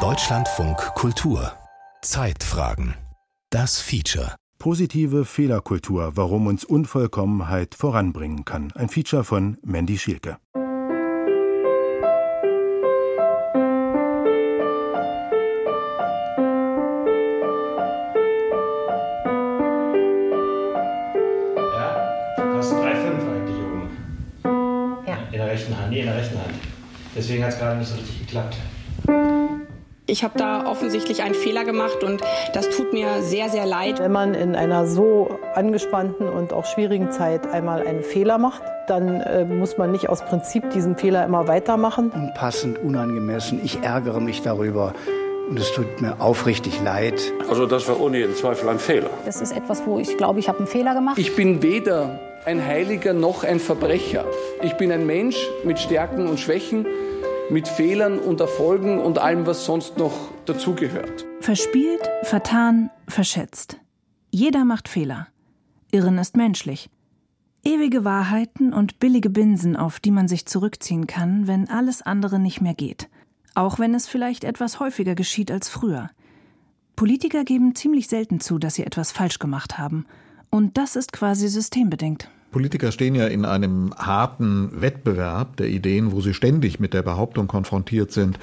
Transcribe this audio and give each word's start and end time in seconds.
Deutschlandfunk 0.00 0.78
Kultur 0.96 1.52
Zeitfragen 2.02 2.94
Das 3.50 3.80
Feature 3.80 4.34
Positive 4.58 5.24
Fehlerkultur, 5.24 6.16
warum 6.16 6.48
uns 6.48 6.64
Unvollkommenheit 6.64 7.76
voranbringen 7.76 8.44
kann. 8.44 8.72
Ein 8.72 8.88
Feature 8.88 9.22
von 9.22 9.58
Mandy 9.62 9.96
Schielke. 9.96 10.38
Deswegen 27.16 27.44
hat 27.44 27.52
es 27.52 27.58
gerade 27.58 27.78
nicht 27.78 27.88
so 27.88 27.96
richtig 27.96 28.20
geklappt. 28.20 28.56
Ich 30.06 30.22
habe 30.22 30.38
da 30.38 30.66
offensichtlich 30.66 31.22
einen 31.22 31.34
Fehler 31.34 31.64
gemacht 31.64 32.04
und 32.04 32.20
das 32.52 32.68
tut 32.68 32.92
mir 32.92 33.22
sehr, 33.22 33.48
sehr 33.48 33.64
leid. 33.64 34.00
Wenn 34.00 34.12
man 34.12 34.34
in 34.34 34.54
einer 34.54 34.86
so 34.86 35.38
angespannten 35.54 36.28
und 36.28 36.52
auch 36.52 36.66
schwierigen 36.66 37.10
Zeit 37.10 37.46
einmal 37.46 37.86
einen 37.86 38.02
Fehler 38.02 38.36
macht, 38.36 38.62
dann 38.86 39.22
äh, 39.22 39.46
muss 39.46 39.78
man 39.78 39.92
nicht 39.92 40.10
aus 40.10 40.22
Prinzip 40.22 40.68
diesen 40.70 40.96
Fehler 40.96 41.24
immer 41.24 41.48
weitermachen. 41.48 42.10
Unpassend, 42.10 42.78
unangemessen. 42.78 43.60
Ich 43.64 43.82
ärgere 43.82 44.20
mich 44.20 44.42
darüber. 44.42 44.92
Und 45.48 45.58
es 45.58 45.72
tut 45.72 46.00
mir 46.00 46.20
aufrichtig 46.20 46.80
leid. 46.82 47.32
Also 47.48 47.66
das 47.66 47.86
war 47.88 48.00
ohne 48.00 48.18
jeden 48.18 48.34
Zweifel 48.34 48.68
ein 48.68 48.78
Fehler. 48.78 49.10
Das 49.26 49.40
ist 49.40 49.52
etwas, 49.52 49.84
wo 49.86 49.98
ich 49.98 50.16
glaube, 50.16 50.40
ich 50.40 50.48
habe 50.48 50.58
einen 50.58 50.66
Fehler 50.66 50.94
gemacht. 50.94 51.18
Ich 51.18 51.36
bin 51.36 51.62
weder 51.62 52.18
ein 52.46 52.64
Heiliger 52.64 53.12
noch 53.12 53.44
ein 53.44 53.60
Verbrecher. 53.60 54.24
Ich 54.62 54.74
bin 54.74 54.90
ein 54.90 55.06
Mensch 55.06 55.36
mit 55.64 55.78
Stärken 55.78 56.26
und 56.26 56.40
Schwächen 56.40 56.86
mit 57.50 57.68
Fehlern 57.68 58.18
und 58.18 58.40
Erfolgen 58.40 58.98
und 58.98 59.18
allem, 59.18 59.46
was 59.46 59.66
sonst 59.66 59.98
noch 59.98 60.12
dazugehört. 60.46 61.26
Verspielt, 61.40 62.00
vertan, 62.22 62.90
verschätzt. 63.06 63.76
Jeder 64.30 64.64
macht 64.64 64.88
Fehler. 64.88 65.28
Irren 65.90 66.18
ist 66.18 66.36
menschlich. 66.36 66.88
Ewige 67.64 68.04
Wahrheiten 68.04 68.72
und 68.72 68.98
billige 68.98 69.30
Binsen, 69.30 69.76
auf 69.76 70.00
die 70.00 70.10
man 70.10 70.26
sich 70.26 70.46
zurückziehen 70.46 71.06
kann, 71.06 71.46
wenn 71.46 71.68
alles 71.68 72.02
andere 72.02 72.38
nicht 72.38 72.60
mehr 72.60 72.74
geht. 72.74 73.08
Auch 73.54 73.78
wenn 73.78 73.94
es 73.94 74.06
vielleicht 74.06 74.44
etwas 74.44 74.80
häufiger 74.80 75.14
geschieht 75.14 75.50
als 75.50 75.68
früher. 75.68 76.10
Politiker 76.96 77.44
geben 77.44 77.74
ziemlich 77.74 78.08
selten 78.08 78.40
zu, 78.40 78.58
dass 78.58 78.74
sie 78.74 78.84
etwas 78.84 79.12
falsch 79.12 79.38
gemacht 79.38 79.78
haben. 79.78 80.06
Und 80.50 80.76
das 80.78 80.96
ist 80.96 81.12
quasi 81.12 81.48
systembedingt. 81.48 82.28
Politiker 82.52 82.92
stehen 82.92 83.16
ja 83.16 83.26
in 83.26 83.44
einem 83.44 83.92
harten 83.96 84.80
Wettbewerb 84.80 85.56
der 85.56 85.68
Ideen, 85.68 86.12
wo 86.12 86.20
sie 86.20 86.34
ständig 86.34 86.78
mit 86.78 86.94
der 86.94 87.02
Behauptung 87.02 87.48
konfrontiert 87.48 88.12
sind, 88.12 88.38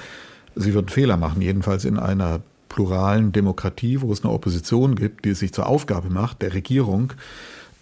sie 0.54 0.74
würden 0.74 0.90
Fehler 0.90 1.16
machen, 1.16 1.40
jedenfalls 1.40 1.86
in 1.86 1.98
einer 1.98 2.40
pluralen 2.68 3.32
Demokratie, 3.32 4.02
wo 4.02 4.12
es 4.12 4.22
eine 4.22 4.32
Opposition 4.32 4.96
gibt, 4.96 5.24
die 5.24 5.30
es 5.30 5.38
sich 5.38 5.52
zur 5.52 5.66
Aufgabe 5.66 6.10
macht, 6.10 6.42
der 6.42 6.52
Regierung 6.52 7.14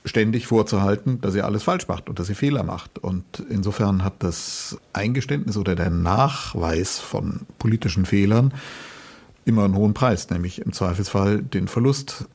ständig 0.05 0.47
vorzuhalten, 0.47 1.21
dass 1.21 1.33
sie 1.33 1.43
alles 1.43 1.63
falsch 1.63 1.89
macht 1.89 2.09
und 2.09 2.19
dass 2.19 2.27
sie 2.27 2.35
Fehler 2.35 2.63
macht. 2.63 2.99
Und 2.99 3.45
insofern 3.51 4.03
hat 4.05 4.23
das 4.23 4.79
Eingeständnis 4.93 5.57
oder 5.57 5.75
der 5.75 5.91
Nachweis 5.91 6.99
von 6.99 7.41
politischen 7.59 8.07
Fehlern 8.07 8.53
immer 9.45 9.65
einen 9.65 9.77
hohen 9.77 9.95
Preis, 9.95 10.31
nämlich 10.31 10.61
im 10.61 10.73
Zweifelsfall 10.73 11.43
den 11.43 11.69
Verlust 11.69 12.27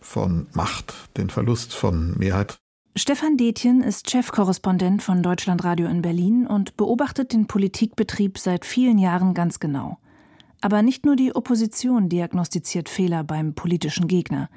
von 0.00 0.46
Macht, 0.52 0.94
den 1.16 1.30
Verlust 1.30 1.74
von 1.74 2.16
Mehrheit. 2.18 2.58
Stefan 2.94 3.38
Detjen 3.38 3.82
ist 3.82 4.10
Chefkorrespondent 4.10 5.02
von 5.02 5.22
Deutschlandradio 5.22 5.88
in 5.88 6.02
Berlin 6.02 6.46
und 6.46 6.76
beobachtet 6.76 7.32
den 7.32 7.46
Politikbetrieb 7.46 8.38
seit 8.38 8.66
vielen 8.66 8.98
Jahren 8.98 9.32
ganz 9.32 9.60
genau. 9.60 9.98
Aber 10.60 10.82
nicht 10.82 11.06
nur 11.06 11.16
die 11.16 11.34
Opposition 11.34 12.08
diagnostiziert 12.08 12.88
Fehler 12.88 13.24
beim 13.24 13.54
politischen 13.54 14.08
Gegner. 14.08 14.50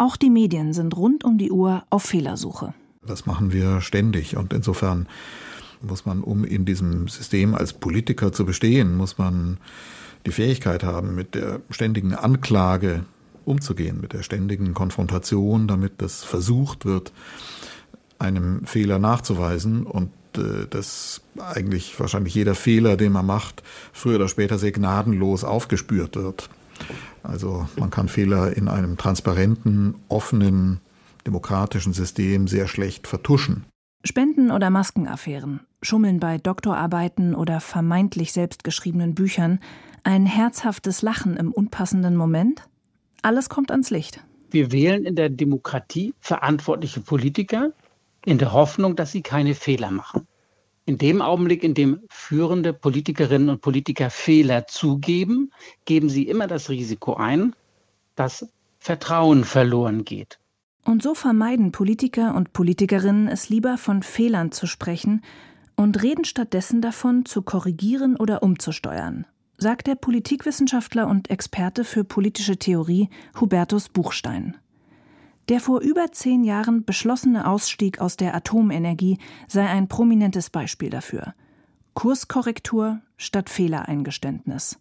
Auch 0.00 0.16
die 0.16 0.30
Medien 0.30 0.72
sind 0.72 0.96
rund 0.96 1.24
um 1.24 1.36
die 1.36 1.50
Uhr 1.50 1.84
auf 1.90 2.04
Fehlersuche. 2.04 2.72
Das 3.06 3.26
machen 3.26 3.52
wir 3.52 3.82
ständig 3.82 4.34
und 4.34 4.54
insofern 4.54 5.06
muss 5.82 6.06
man, 6.06 6.22
um 6.22 6.42
in 6.42 6.64
diesem 6.64 7.06
System 7.08 7.54
als 7.54 7.74
Politiker 7.74 8.32
zu 8.32 8.46
bestehen, 8.46 8.96
muss 8.96 9.18
man 9.18 9.58
die 10.24 10.32
Fähigkeit 10.32 10.84
haben, 10.84 11.14
mit 11.14 11.34
der 11.34 11.60
ständigen 11.68 12.14
Anklage 12.14 13.04
umzugehen, 13.44 14.00
mit 14.00 14.14
der 14.14 14.22
ständigen 14.22 14.72
Konfrontation, 14.72 15.68
damit 15.68 15.92
das 15.98 16.24
versucht 16.24 16.86
wird, 16.86 17.12
einem 18.18 18.64
Fehler 18.64 18.98
nachzuweisen 18.98 19.84
und 19.84 20.12
äh, 20.38 20.66
dass 20.70 21.20
eigentlich 21.36 22.00
wahrscheinlich 22.00 22.34
jeder 22.34 22.54
Fehler, 22.54 22.96
den 22.96 23.12
man 23.12 23.26
macht, 23.26 23.62
früher 23.92 24.16
oder 24.16 24.28
später 24.28 24.58
sehr 24.58 24.72
gnadenlos 24.72 25.44
aufgespürt 25.44 26.16
wird. 26.16 26.48
Also 27.22 27.68
man 27.78 27.90
kann 27.90 28.08
Fehler 28.08 28.56
in 28.56 28.68
einem 28.68 28.96
transparenten, 28.96 29.94
offenen, 30.08 30.80
demokratischen 31.26 31.92
System 31.92 32.48
sehr 32.48 32.66
schlecht 32.66 33.06
vertuschen. 33.06 33.64
Spenden- 34.04 34.50
oder 34.50 34.70
Maskenaffären, 34.70 35.60
Schummeln 35.82 36.20
bei 36.20 36.38
Doktorarbeiten 36.38 37.34
oder 37.34 37.60
vermeintlich 37.60 38.32
selbstgeschriebenen 38.32 39.14
Büchern, 39.14 39.60
ein 40.04 40.24
herzhaftes 40.24 41.02
Lachen 41.02 41.36
im 41.36 41.52
unpassenden 41.52 42.16
Moment? 42.16 42.66
Alles 43.22 43.50
kommt 43.50 43.70
ans 43.70 43.90
Licht. 43.90 44.24
Wir 44.50 44.72
wählen 44.72 45.04
in 45.04 45.16
der 45.16 45.28
Demokratie 45.28 46.14
verantwortliche 46.20 47.00
Politiker, 47.00 47.72
in 48.24 48.38
der 48.38 48.52
Hoffnung, 48.52 48.96
dass 48.96 49.12
sie 49.12 49.22
keine 49.22 49.54
Fehler 49.54 49.90
machen. 49.90 50.26
In 50.86 50.98
dem 50.98 51.22
Augenblick, 51.22 51.62
in 51.62 51.74
dem 51.74 52.00
führende 52.08 52.72
Politikerinnen 52.72 53.48
und 53.48 53.60
Politiker 53.60 54.10
Fehler 54.10 54.66
zugeben, 54.66 55.52
geben 55.84 56.08
sie 56.08 56.26
immer 56.26 56.46
das 56.46 56.68
Risiko 56.70 57.14
ein, 57.14 57.54
dass 58.16 58.48
Vertrauen 58.78 59.44
verloren 59.44 60.04
geht. 60.04 60.38
Und 60.84 61.02
so 61.02 61.14
vermeiden 61.14 61.72
Politiker 61.72 62.34
und 62.34 62.52
Politikerinnen 62.52 63.28
es 63.28 63.50
lieber 63.50 63.76
von 63.76 64.02
Fehlern 64.02 64.50
zu 64.50 64.66
sprechen 64.66 65.22
und 65.76 66.02
reden 66.02 66.24
stattdessen 66.24 66.80
davon, 66.80 67.24
zu 67.26 67.42
korrigieren 67.42 68.16
oder 68.16 68.42
umzusteuern, 68.42 69.26
sagt 69.58 69.86
der 69.86 69.94
Politikwissenschaftler 69.94 71.06
und 71.06 71.30
Experte 71.30 71.84
für 71.84 72.04
politische 72.04 72.56
Theorie 72.56 73.10
Hubertus 73.38 73.88
Buchstein. 73.90 74.56
Der 75.50 75.58
vor 75.58 75.80
über 75.80 76.12
zehn 76.12 76.44
Jahren 76.44 76.84
beschlossene 76.84 77.44
Ausstieg 77.48 78.00
aus 78.00 78.16
der 78.16 78.36
Atomenergie 78.36 79.18
sei 79.48 79.66
ein 79.66 79.88
prominentes 79.88 80.48
Beispiel 80.48 80.90
dafür. 80.90 81.34
Kurskorrektur 81.94 83.00
statt 83.16 83.50
Fehlereingeständnis. 83.50 84.78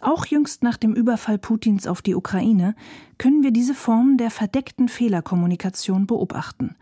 Auch 0.00 0.24
jüngst 0.24 0.62
nach 0.62 0.76
dem 0.76 0.94
Überfall 0.94 1.36
Putins 1.36 1.88
auf 1.88 2.00
die 2.00 2.14
Ukraine 2.14 2.76
können 3.18 3.42
wir 3.42 3.50
diese 3.50 3.74
Form 3.74 4.18
der 4.18 4.30
verdeckten 4.30 4.88
Fehlerkommunikation 4.88 6.06
beobachten, 6.06 6.76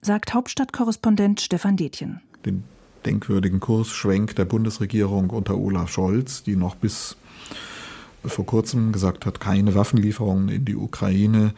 sagt 0.00 0.32
Hauptstadtkorrespondent 0.32 1.42
Stefan 1.42 1.76
Detjen. 1.76 2.22
Den 2.46 2.64
denkwürdigen 3.04 3.60
Kursschwenk 3.60 4.34
der 4.36 4.46
Bundesregierung 4.46 5.28
unter 5.28 5.58
Olaf 5.58 5.90
Scholz, 5.90 6.42
die 6.42 6.56
noch 6.56 6.76
bis 6.76 7.18
vor 8.24 8.46
kurzem 8.46 8.92
gesagt 8.92 9.26
hat, 9.26 9.40
keine 9.40 9.74
Waffenlieferungen 9.74 10.48
in 10.48 10.64
die 10.64 10.76
Ukraine, 10.76 11.52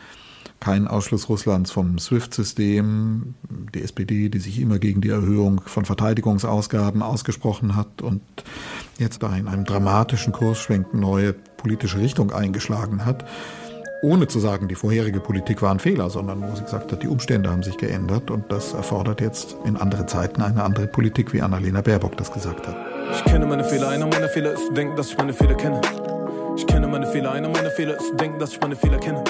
kein 0.65 0.89
Ausschluss 0.89 1.29
Russlands 1.29 1.71
vom 1.71 1.99
SWIFT-System, 1.99 3.35
die 3.75 3.83
SPD, 3.83 4.31
die 4.31 4.39
sich 4.39 4.59
immer 4.59 4.79
gegen 4.79 5.03
die 5.03 5.11
Erhöhung 5.11 5.61
von 5.67 5.85
Verteidigungsausgaben 5.85 7.03
ausgesprochen 7.03 7.77
hat 7.77 8.01
und 8.01 8.23
jetzt 8.99 9.23
da 9.23 9.37
in 9.37 9.47
einem 9.47 9.67
dramatischen 9.67 10.33
Kursschwenk 10.33 10.95
neue 10.95 11.35
politische 11.35 11.99
Richtung 11.99 12.33
eingeschlagen 12.33 13.05
hat, 13.05 13.27
ohne 14.01 14.27
zu 14.27 14.41
sagen, 14.41 14.67
die 14.67 14.75
vorherige 14.75 15.21
Politik 15.21 15.61
war 15.61 15.71
ein 15.71 15.81
Fehler, 15.81 16.09
sondern 16.09 16.41
wo 16.41 16.57
sie 16.57 16.63
gesagt 16.63 16.93
hat, 16.93 17.03
die 17.03 17.09
Umstände 17.09 17.51
haben 17.51 17.63
sich 17.63 17.77
geändert 17.77 18.31
und 18.31 18.51
das 18.51 18.73
erfordert 18.73 19.21
jetzt 19.21 19.57
in 19.67 19.77
andere 19.77 20.07
Zeiten 20.07 20.41
eine 20.41 20.63
andere 20.63 20.87
Politik, 20.87 21.35
wie 21.35 21.43
Annalena 21.43 21.83
Baerbock 21.83 22.17
das 22.17 22.33
gesagt 22.33 22.67
hat. 22.67 22.77
Ich 23.13 23.25
kenne 23.25 23.45
meine 23.45 23.65
Fehler, 23.65 23.91
einer 23.91 24.07
meiner 24.07 24.31
Fehler 24.31 24.55
ist 24.55 24.75
denken, 24.75 24.97
dass 24.97 25.11
ich 25.11 25.19
meine 25.19 25.35
Fehler 25.35 25.57
kenne. 25.57 25.83
Ich 26.57 26.67
kenne 26.67 26.87
meine 26.87 27.07
Fehler, 27.07 27.33
einer 27.33 27.51
meiner 27.51 27.71
Fehler 27.71 27.99
ist 27.99 28.19
denken, 28.19 28.39
dass 28.39 28.53
ich 28.53 28.61
meine 28.63 28.77
Fehler 28.77 28.97
kenne. 28.97 29.23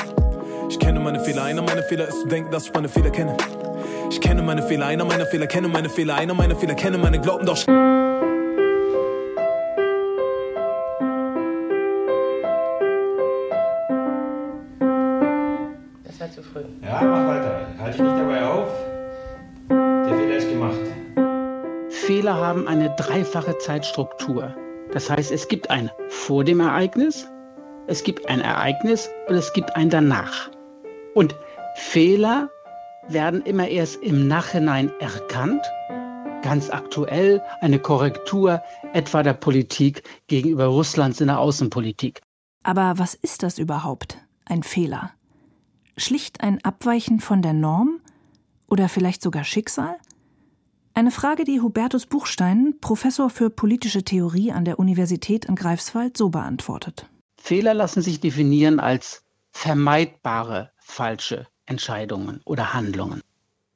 Ich 0.69 0.79
kenne 0.79 1.01
meine 1.01 1.21
Fehler, 1.21 1.45
einer 1.45 1.63
meiner 1.63 1.83
Fehler 1.83 2.09
ist 2.09 2.21
zu 2.21 2.27
denken, 2.27 2.51
dass 2.51 2.67
ich 2.67 2.73
meine 2.73 2.89
Fehler 2.89 3.11
kenne. 3.11 3.37
Ich 4.11 4.21
kenne 4.21 4.43
meine 4.43 4.63
Fehler, 4.63 4.87
einer 4.87 5.05
meiner 5.05 5.27
Fehler, 5.27 5.47
kenne 5.47 5.69
meine 5.69 5.89
Fehler, 5.89 6.15
einer 6.15 6.35
meiner 6.35 6.57
Fehler, 6.57 6.75
kenne 6.75 6.99
meine 6.99 7.21
Glauben 7.21 7.47
doch. 7.47 7.65
Das 16.05 16.21
war 16.21 16.31
zu 16.31 16.43
früh. 16.43 16.63
Ja, 16.83 17.03
mach 17.03 17.27
weiter. 17.27 17.67
Halte 17.79 17.99
dich 17.99 18.07
nicht 18.07 18.19
dabei 18.19 18.45
auf. 18.45 18.69
Der 19.69 20.15
Fehler 20.17 20.37
ist 20.37 20.49
gemacht. 20.49 20.81
Fehler 21.91 22.35
haben 22.35 22.69
eine 22.69 22.95
dreifache 22.97 23.59
Zeitstruktur. 23.59 24.55
Das 24.93 25.11
heißt, 25.11 25.33
es 25.33 25.49
gibt 25.49 25.71
ein 25.71 25.91
vor 26.09 26.45
dem 26.45 26.61
Ereignis, 26.61 27.27
es 27.87 28.03
gibt 28.03 28.29
ein 28.29 28.41
Ereignis 28.41 29.11
und 29.29 29.35
es 29.35 29.53
gibt 29.53 29.75
ein 29.77 29.91
danach. 29.91 30.54
Und 31.15 31.37
Fehler 31.77 32.51
werden 33.09 33.43
immer 33.43 33.69
erst 33.69 34.03
im 34.03 34.27
Nachhinein 34.27 34.91
erkannt, 34.99 35.65
ganz 36.43 36.71
aktuell 36.71 37.41
eine 37.61 37.79
Korrektur 37.79 38.63
etwa 38.93 39.23
der 39.23 39.35
Politik 39.35 40.03
gegenüber 40.27 40.67
Russlands 40.67 41.21
in 41.21 41.29
der 41.29 41.39
Außenpolitik. 41.39 42.21
Aber 42.65 42.99
was 42.99 43.15
ist 43.15 43.43
das 43.43 43.59
überhaupt? 43.59 44.19
Ein 44.45 44.63
Fehler? 44.63 45.13
Schlicht 45.97 46.41
ein 46.41 46.63
Abweichen 46.65 47.21
von 47.21 47.43
der 47.43 47.53
Norm? 47.53 48.01
Oder 48.69 48.89
vielleicht 48.89 49.23
sogar 49.23 49.45
Schicksal? 49.45 49.97
Eine 50.95 51.11
Frage, 51.11 51.45
die 51.45 51.61
Hubertus 51.61 52.07
Buchstein, 52.07 52.75
Professor 52.81 53.31
für 53.31 53.51
politische 53.51 54.03
Theorie 54.03 54.53
an 54.53 54.65
der 54.65 54.79
Universität 54.79 55.45
in 55.45 55.55
Greifswald, 55.55 56.17
so 56.17 56.31
beantwortet. 56.31 57.09
Fehler 57.41 57.75
lassen 57.75 58.03
sich 58.03 58.21
definieren 58.21 58.81
als 58.81 59.23
vermeidbare 59.53 60.74
falsche 60.85 61.47
Entscheidungen 61.67 62.41
oder 62.45 62.75
Handlungen. 62.75 63.23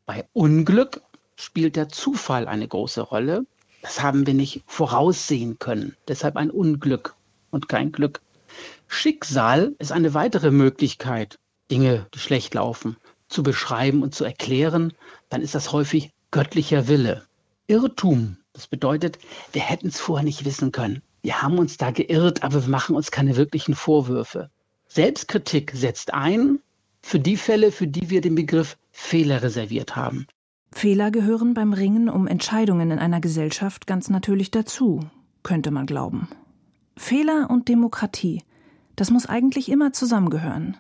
Bei 0.06 0.28
Unglück 0.34 1.00
spielt 1.36 1.74
der 1.74 1.88
Zufall 1.88 2.46
eine 2.46 2.68
große 2.68 3.00
Rolle. 3.00 3.44
Das 3.82 4.02
haben 4.02 4.26
wir 4.26 4.34
nicht 4.34 4.62
voraussehen 4.66 5.58
können. 5.58 5.96
Deshalb 6.06 6.36
ein 6.36 6.50
Unglück 6.50 7.16
und 7.50 7.68
kein 7.68 7.92
Glück. 7.92 8.20
Schicksal 8.86 9.74
ist 9.78 9.90
eine 9.90 10.14
weitere 10.14 10.50
Möglichkeit, 10.50 11.38
Dinge, 11.70 12.06
die 12.14 12.18
schlecht 12.18 12.54
laufen, 12.54 12.96
zu 13.28 13.42
beschreiben 13.42 14.02
und 14.02 14.14
zu 14.14 14.24
erklären. 14.24 14.92
Dann 15.28 15.42
ist 15.42 15.54
das 15.54 15.72
häufig 15.72 16.12
göttlicher 16.30 16.88
Wille. 16.88 17.24
Irrtum, 17.66 18.36
das 18.52 18.66
bedeutet, 18.66 19.18
wir 19.52 19.62
hätten 19.62 19.88
es 19.88 20.00
vorher 20.00 20.24
nicht 20.24 20.44
wissen 20.44 20.72
können. 20.72 21.02
Wir 21.22 21.42
haben 21.42 21.58
uns 21.58 21.78
da 21.78 21.90
geirrt, 21.90 22.42
aber 22.42 22.62
wir 22.62 22.70
machen 22.70 22.96
uns 22.96 23.10
keine 23.10 23.36
wirklichen 23.36 23.74
Vorwürfe. 23.74 24.50
Selbstkritik 24.86 25.72
setzt 25.74 26.14
ein 26.14 26.60
für 27.02 27.20
die 27.20 27.36
Fälle, 27.36 27.72
für 27.72 27.86
die 27.86 28.10
wir 28.10 28.20
den 28.20 28.34
Begriff 28.34 28.76
Fehler 28.90 29.42
reserviert 29.42 29.96
haben. 29.96 30.26
Fehler 30.72 31.10
gehören 31.10 31.54
beim 31.54 31.72
Ringen 31.72 32.08
um 32.08 32.26
Entscheidungen 32.26 32.90
in 32.90 32.98
einer 32.98 33.20
Gesellschaft 33.20 33.86
ganz 33.86 34.10
natürlich 34.10 34.50
dazu, 34.50 35.00
könnte 35.42 35.70
man 35.70 35.86
glauben. 35.86 36.28
Fehler 36.96 37.48
und 37.50 37.68
Demokratie, 37.68 38.42
das 38.96 39.10
muss 39.10 39.26
eigentlich 39.26 39.70
immer 39.70 39.92
zusammengehören. 39.92 40.76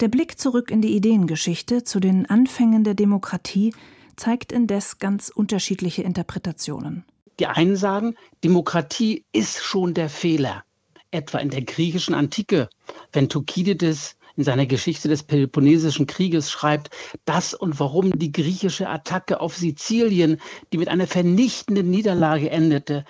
Der 0.00 0.08
Blick 0.08 0.38
zurück 0.40 0.70
in 0.70 0.80
die 0.82 0.96
Ideengeschichte 0.96 1.84
zu 1.84 2.00
den 2.00 2.26
Anfängen 2.28 2.82
der 2.82 2.94
Demokratie 2.94 3.72
zeigt 4.16 4.52
indes 4.52 4.98
ganz 4.98 5.28
unterschiedliche 5.28 6.02
Interpretationen. 6.02 7.04
Die 7.38 7.46
einen 7.46 7.76
sagen, 7.76 8.16
Demokratie 8.42 9.24
ist 9.32 9.62
schon 9.62 9.94
der 9.94 10.08
Fehler. 10.08 10.64
Etwa 11.10 11.38
in 11.38 11.50
der 11.50 11.62
griechischen 11.62 12.14
Antike, 12.14 12.68
wenn 13.12 13.28
Thukydides 13.28 14.16
in 14.36 14.44
seiner 14.44 14.66
Geschichte 14.66 15.08
des 15.08 15.22
Peloponnesischen 15.22 16.06
Krieges 16.06 16.50
schreibt, 16.50 16.90
dass 17.24 17.54
und 17.54 17.78
warum 17.80 18.18
die 18.18 18.32
griechische 18.32 18.88
Attacke 18.88 19.40
auf 19.40 19.56
Sizilien, 19.56 20.40
die 20.72 20.78
mit 20.78 20.88
einer 20.88 21.06
vernichtenden 21.06 21.90
Niederlage 21.90 22.50
endete, 22.50 23.04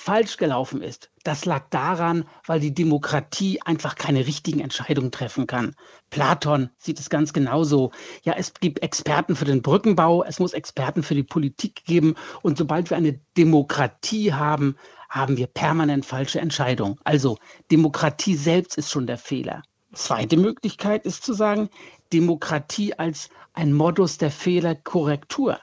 falsch 0.00 0.38
gelaufen 0.38 0.80
ist. 0.80 1.10
Das 1.24 1.44
lag 1.44 1.68
daran, 1.68 2.24
weil 2.46 2.58
die 2.58 2.72
Demokratie 2.72 3.60
einfach 3.60 3.96
keine 3.96 4.26
richtigen 4.26 4.60
Entscheidungen 4.60 5.10
treffen 5.10 5.46
kann. 5.46 5.76
Platon 6.08 6.70
sieht 6.78 6.98
es 6.98 7.10
ganz 7.10 7.34
genauso. 7.34 7.92
Ja, 8.22 8.32
es 8.32 8.54
gibt 8.54 8.82
Experten 8.82 9.36
für 9.36 9.44
den 9.44 9.60
Brückenbau, 9.60 10.24
es 10.24 10.38
muss 10.38 10.54
Experten 10.54 11.02
für 11.02 11.14
die 11.14 11.22
Politik 11.22 11.84
geben. 11.84 12.14
Und 12.40 12.56
sobald 12.56 12.88
wir 12.88 12.96
eine 12.96 13.20
Demokratie 13.36 14.32
haben, 14.32 14.76
haben 15.10 15.36
wir 15.36 15.48
permanent 15.48 16.06
falsche 16.06 16.40
Entscheidungen. 16.40 16.96
Also 17.04 17.36
Demokratie 17.70 18.36
selbst 18.36 18.78
ist 18.78 18.90
schon 18.90 19.06
der 19.06 19.18
Fehler. 19.18 19.62
Zweite 19.92 20.36
Möglichkeit 20.36 21.04
ist 21.04 21.24
zu 21.24 21.32
sagen, 21.32 21.68
Demokratie 22.12 22.94
als 22.94 23.28
ein 23.52 23.72
Modus 23.72 24.18
der 24.18 24.30
Fehlerkorrektur. 24.30 25.58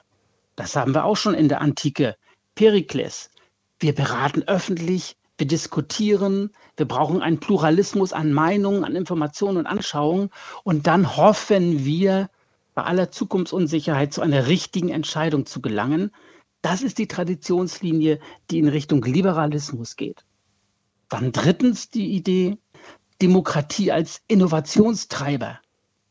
Das 0.56 0.76
haben 0.76 0.94
wir 0.94 1.06
auch 1.06 1.18
schon 1.18 1.34
in 1.34 1.50
der 1.50 1.62
Antike. 1.62 2.16
Perikles. 2.56 3.30
Wir 3.80 3.94
beraten 3.94 4.44
öffentlich, 4.44 5.16
wir 5.38 5.48
diskutieren, 5.48 6.52
wir 6.76 6.88
brauchen 6.88 7.22
einen 7.22 7.40
Pluralismus 7.40 8.12
an 8.12 8.34
Meinungen, 8.34 8.84
an 8.84 8.96
Informationen 8.96 9.58
und 9.58 9.68
Anschauungen 9.68 10.32
und 10.64 10.88
dann 10.88 11.16
hoffen 11.16 11.86
wir, 11.86 12.30
bei 12.74 12.84
aller 12.84 13.10
Zukunftsunsicherheit 13.10 14.14
zu 14.14 14.22
einer 14.22 14.46
richtigen 14.48 14.90
Entscheidung 14.90 15.48
zu 15.48 15.62
gelangen. 15.62 16.12
Das 16.62 16.84
ist 16.84 17.00
die 17.00 17.08
Traditionslinie, 17.08 18.20
die 18.52 18.60
in 18.60 18.68
Richtung 18.68 19.02
Liberalismus 19.04 19.96
geht. 19.96 20.26
Dann 21.10 21.32
drittens 21.32 21.90
die 21.90 22.12
Idee, 22.12 22.58
Demokratie 23.22 23.92
als 23.92 24.22
Innovationstreiber. 24.28 25.60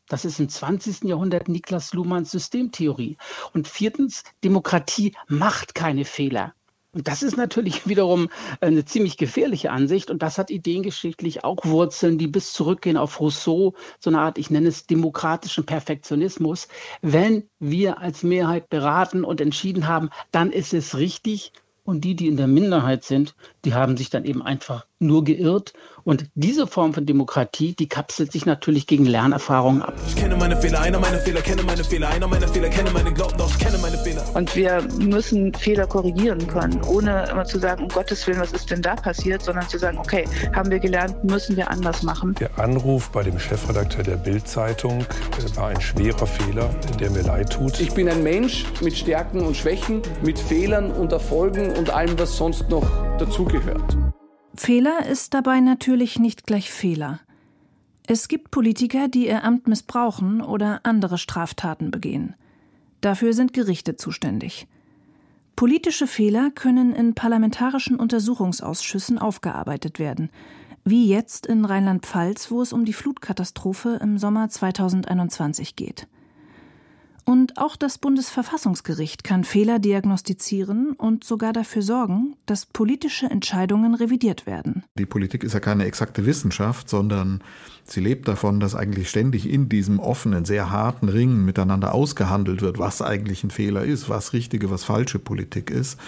Das 0.09 0.23
ist 0.23 0.39
im 0.39 0.49
20. 0.49 1.03
Jahrhundert 1.03 1.49
Niklas 1.49 1.93
Luhmanns 1.93 2.31
Systemtheorie. 2.31 3.17
Und 3.53 3.67
viertens, 3.67 4.23
Demokratie 4.43 5.13
macht 5.27 5.75
keine 5.75 6.05
Fehler. 6.05 6.53
Und 6.93 7.07
das 7.07 7.21
ist 7.21 7.37
natürlich 7.37 7.87
wiederum 7.87 8.29
eine 8.61 8.85
ziemlich 8.85 9.17
gefährliche 9.17 9.71
Ansicht. 9.71 10.09
Und 10.09 10.23
das 10.23 10.37
hat 10.37 10.49
ideengeschichtlich 10.49 11.43
auch 11.43 11.65
Wurzeln, 11.65 12.17
die 12.17 12.27
bis 12.27 12.53
zurückgehen 12.53 12.97
auf 12.97 13.19
Rousseau, 13.19 13.75
so 13.99 14.09
eine 14.09 14.19
Art, 14.19 14.37
ich 14.37 14.49
nenne 14.49 14.69
es 14.69 14.87
demokratischen 14.87 15.65
Perfektionismus. 15.65 16.67
Wenn 17.01 17.49
wir 17.59 17.99
als 17.99 18.23
Mehrheit 18.23 18.69
beraten 18.69 19.23
und 19.23 19.41
entschieden 19.41 19.87
haben, 19.87 20.09
dann 20.31 20.51
ist 20.51 20.73
es 20.73 20.97
richtig. 20.97 21.51
Und 21.83 22.01
die, 22.01 22.15
die 22.15 22.27
in 22.27 22.35
der 22.35 22.47
Minderheit 22.47 23.05
sind, 23.05 23.35
die 23.67 23.73
haben 23.73 23.97
sich 23.97 24.09
dann 24.09 24.23
eben 24.23 24.41
einfach 24.41 24.85
nur 24.99 25.25
geirrt. 25.25 25.73
Und 26.05 26.27
diese 26.35 26.67
Form 26.67 26.93
von 26.93 27.05
Demokratie, 27.05 27.75
die 27.75 27.89
kapselt 27.89 28.31
sich 28.31 28.45
natürlich 28.45 28.87
gegen 28.87 29.05
Lernerfahrungen 29.05 29.81
ab. 29.81 29.93
Ich 30.07 30.15
kenne 30.15 30.37
meine 30.37 30.55
Fehler, 30.55 30.79
einer 30.79 30.99
meiner 31.01 31.17
Fehler, 31.17 31.41
kenne 31.41 31.63
meine 31.63 31.83
Fehler, 31.83 32.07
einer 32.07 32.29
meiner 32.29 32.47
Fehler, 32.47 32.69
kenne 32.69 32.91
meine 32.91 33.13
Glauben, 33.13 33.37
doch 33.37 33.51
ich 33.51 33.59
kenne 33.59 33.77
meine 33.79 33.97
Fehler. 33.97 34.23
Und 34.35 34.55
wir 34.55 34.81
müssen 34.99 35.53
Fehler 35.53 35.85
korrigieren 35.85 36.47
können, 36.47 36.81
ohne 36.83 37.27
immer 37.29 37.43
zu 37.43 37.59
sagen, 37.59 37.83
um 37.83 37.89
Gottes 37.89 38.25
Willen, 38.25 38.39
was 38.39 38.53
ist 38.53 38.71
denn 38.71 38.81
da 38.81 38.95
passiert, 38.95 39.43
sondern 39.43 39.67
zu 39.67 39.77
sagen, 39.77 39.97
okay, 39.97 40.23
haben 40.55 40.71
wir 40.71 40.79
gelernt, 40.79 41.25
müssen 41.25 41.57
wir 41.57 41.69
anders 41.69 42.03
machen. 42.03 42.33
Der 42.39 42.57
Anruf 42.57 43.09
bei 43.09 43.23
dem 43.23 43.37
Chefredakteur 43.37 44.05
der 44.05 44.15
Bild-Zeitung 44.15 45.01
äh, 45.01 45.57
war 45.57 45.67
ein 45.67 45.81
schwerer 45.81 46.25
Fehler, 46.25 46.69
der 47.01 47.11
mir 47.11 47.23
leid 47.23 47.51
tut. 47.51 47.81
Ich 47.81 47.93
bin 47.93 48.07
ein 48.07 48.23
Mensch 48.23 48.63
mit 48.79 48.97
Stärken 48.97 49.41
und 49.41 49.57
Schwächen, 49.57 50.01
mit 50.23 50.39
Fehlern 50.39 50.89
und 50.89 51.11
Erfolgen 51.11 51.75
und 51.75 51.89
allem, 51.89 52.17
was 52.17 52.37
sonst 52.37 52.69
noch 52.69 52.87
dazugehört. 53.17 53.56
Fehler 54.55 55.05
ist 55.05 55.33
dabei 55.33 55.59
natürlich 55.59 56.19
nicht 56.19 56.45
gleich 56.45 56.71
Fehler. 56.71 57.19
Es 58.07 58.27
gibt 58.27 58.51
Politiker, 58.51 59.07
die 59.07 59.27
ihr 59.27 59.43
Amt 59.43 59.67
missbrauchen 59.67 60.41
oder 60.41 60.81
andere 60.83 61.17
Straftaten 61.17 61.91
begehen. 61.91 62.35
Dafür 63.01 63.33
sind 63.33 63.53
Gerichte 63.53 63.95
zuständig. 63.95 64.67
Politische 65.55 66.07
Fehler 66.07 66.51
können 66.51 66.93
in 66.93 67.15
parlamentarischen 67.15 67.97
Untersuchungsausschüssen 67.97 69.17
aufgearbeitet 69.17 69.99
werden, 69.99 70.29
wie 70.83 71.07
jetzt 71.07 71.45
in 71.45 71.65
Rheinland-Pfalz, 71.65 72.49
wo 72.51 72.61
es 72.61 72.73
um 72.73 72.85
die 72.85 72.93
Flutkatastrophe 72.93 73.99
im 74.01 74.17
Sommer 74.17 74.49
2021 74.49 75.75
geht. 75.75 76.07
Und 77.27 77.57
auch 77.57 77.75
das 77.75 77.97
Bundesverfassungsgericht 77.97 79.25
kann 79.25 79.43
Fehler 79.43 79.79
diagnostizieren 79.79 80.93
und 80.93 81.25
sogar 81.25 81.51
dafür 81.51 81.81
sorgen, 81.81 82.37
dass 82.45 82.65
politische 82.65 83.25
Entscheidungen 83.25 83.95
revidiert 83.95 84.45
werden. 84.45 84.85
Die 84.97 85.05
Politik 85.05 85.43
ist 85.43 85.51
ja 85.51 85.59
keine 85.59 85.83
exakte 85.83 86.25
Wissenschaft, 86.25 86.87
sondern 86.87 87.43
sie 87.83 87.99
lebt 87.99 88.29
davon, 88.29 88.61
dass 88.61 88.75
eigentlich 88.75 89.09
ständig 89.09 89.49
in 89.49 89.67
diesem 89.67 89.99
offenen, 89.99 90.45
sehr 90.45 90.71
harten 90.71 91.09
Ringen 91.09 91.43
miteinander 91.43 91.93
ausgehandelt 91.93 92.61
wird, 92.61 92.79
was 92.79 93.01
eigentlich 93.01 93.43
ein 93.43 93.51
Fehler 93.51 93.83
ist, 93.83 94.07
was 94.07 94.31
richtige, 94.31 94.71
was 94.71 94.85
falsche 94.85 95.19
Politik 95.19 95.69
ist. 95.69 95.99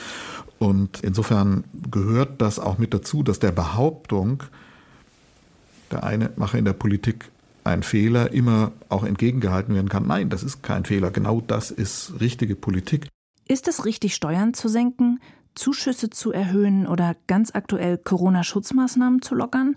Und 0.57 1.01
insofern 1.01 1.65
gehört 1.91 2.41
das 2.41 2.59
auch 2.59 2.77
mit 2.77 2.93
dazu, 2.93 3.23
dass 3.23 3.39
der 3.39 3.51
Behauptung, 3.51 4.43
der 5.91 6.05
eine 6.05 6.31
mache 6.38 6.57
in 6.57 6.63
der 6.63 6.71
Politik 6.71 7.29
ein 7.69 7.83
Fehler 7.83 8.31
immer 8.31 8.71
auch 8.89 9.03
entgegengehalten 9.03 9.75
werden 9.75 9.89
kann. 9.89 10.07
Nein, 10.07 10.29
das 10.29 10.43
ist 10.43 10.63
kein 10.63 10.85
Fehler. 10.85 11.11
Genau 11.11 11.41
das 11.41 11.71
ist 11.71 12.19
richtige 12.19 12.55
Politik. 12.55 13.07
Ist 13.47 13.67
es 13.67 13.85
richtig, 13.85 14.15
Steuern 14.15 14.53
zu 14.53 14.67
senken, 14.67 15.19
Zuschüsse 15.55 16.09
zu 16.09 16.31
erhöhen 16.31 16.88
oder 16.88 17.15
ganz 17.27 17.51
aktuell 17.53 17.97
Corona-Schutzmaßnahmen 17.97 19.21
zu 19.21 19.35
lockern? 19.35 19.75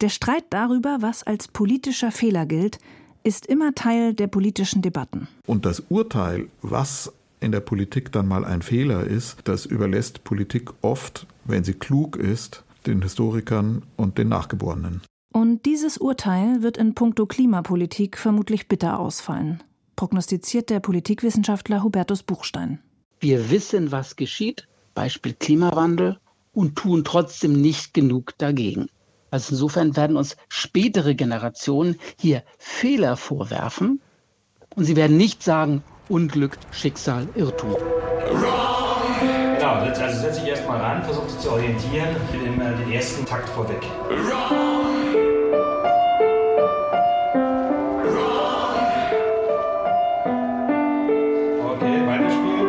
Der 0.00 0.08
Streit 0.08 0.44
darüber, 0.50 0.98
was 1.00 1.22
als 1.22 1.48
politischer 1.48 2.12
Fehler 2.12 2.44
gilt, 2.46 2.78
ist 3.24 3.46
immer 3.46 3.74
Teil 3.74 4.14
der 4.14 4.26
politischen 4.26 4.82
Debatten. 4.82 5.26
Und 5.46 5.66
das 5.66 5.80
Urteil, 5.88 6.48
was 6.62 7.12
in 7.40 7.52
der 7.52 7.60
Politik 7.60 8.12
dann 8.12 8.28
mal 8.28 8.44
ein 8.44 8.62
Fehler 8.62 9.04
ist, 9.04 9.38
das 9.44 9.66
überlässt 9.66 10.24
Politik 10.24 10.70
oft, 10.82 11.26
wenn 11.44 11.64
sie 11.64 11.74
klug 11.74 12.16
ist, 12.16 12.62
den 12.86 13.02
Historikern 13.02 13.82
und 13.96 14.18
den 14.18 14.28
Nachgeborenen. 14.28 15.02
Und 15.32 15.66
dieses 15.66 15.98
Urteil 15.98 16.62
wird 16.62 16.76
in 16.76 16.94
puncto 16.94 17.26
Klimapolitik 17.26 18.16
vermutlich 18.16 18.68
bitter 18.68 18.98
ausfallen, 18.98 19.62
prognostiziert 19.94 20.70
der 20.70 20.80
Politikwissenschaftler 20.80 21.82
Hubertus 21.82 22.22
Buchstein. 22.22 22.80
Wir 23.20 23.50
wissen, 23.50 23.92
was 23.92 24.16
geschieht, 24.16 24.68
Beispiel 24.94 25.34
Klimawandel, 25.34 26.18
und 26.52 26.76
tun 26.76 27.04
trotzdem 27.04 27.60
nicht 27.60 27.92
genug 27.92 28.32
dagegen. 28.38 28.88
Also 29.30 29.52
insofern 29.52 29.96
werden 29.96 30.16
uns 30.16 30.36
spätere 30.48 31.14
Generationen 31.14 31.96
hier 32.18 32.42
Fehler 32.58 33.16
vorwerfen 33.16 34.00
und 34.74 34.84
sie 34.84 34.96
werden 34.96 35.16
nicht 35.18 35.42
sagen 35.42 35.82
Unglück, 36.08 36.56
Schicksal, 36.70 37.28
Irrtum. 37.34 37.72
Wrong! 37.72 38.65
Genau, 39.84 40.04
also 40.04 40.20
setze 40.20 40.40
ich 40.42 40.48
erstmal 40.48 40.80
ran, 40.80 41.04
versuche 41.04 41.28
sich 41.28 41.40
zu 41.40 41.52
orientieren, 41.52 42.16
dem, 42.32 42.60
äh, 42.60 42.74
den 42.76 42.92
ersten 42.92 43.26
Takt 43.26 43.48
vorweg. 43.48 43.82
Weiterspielen. 52.06 52.66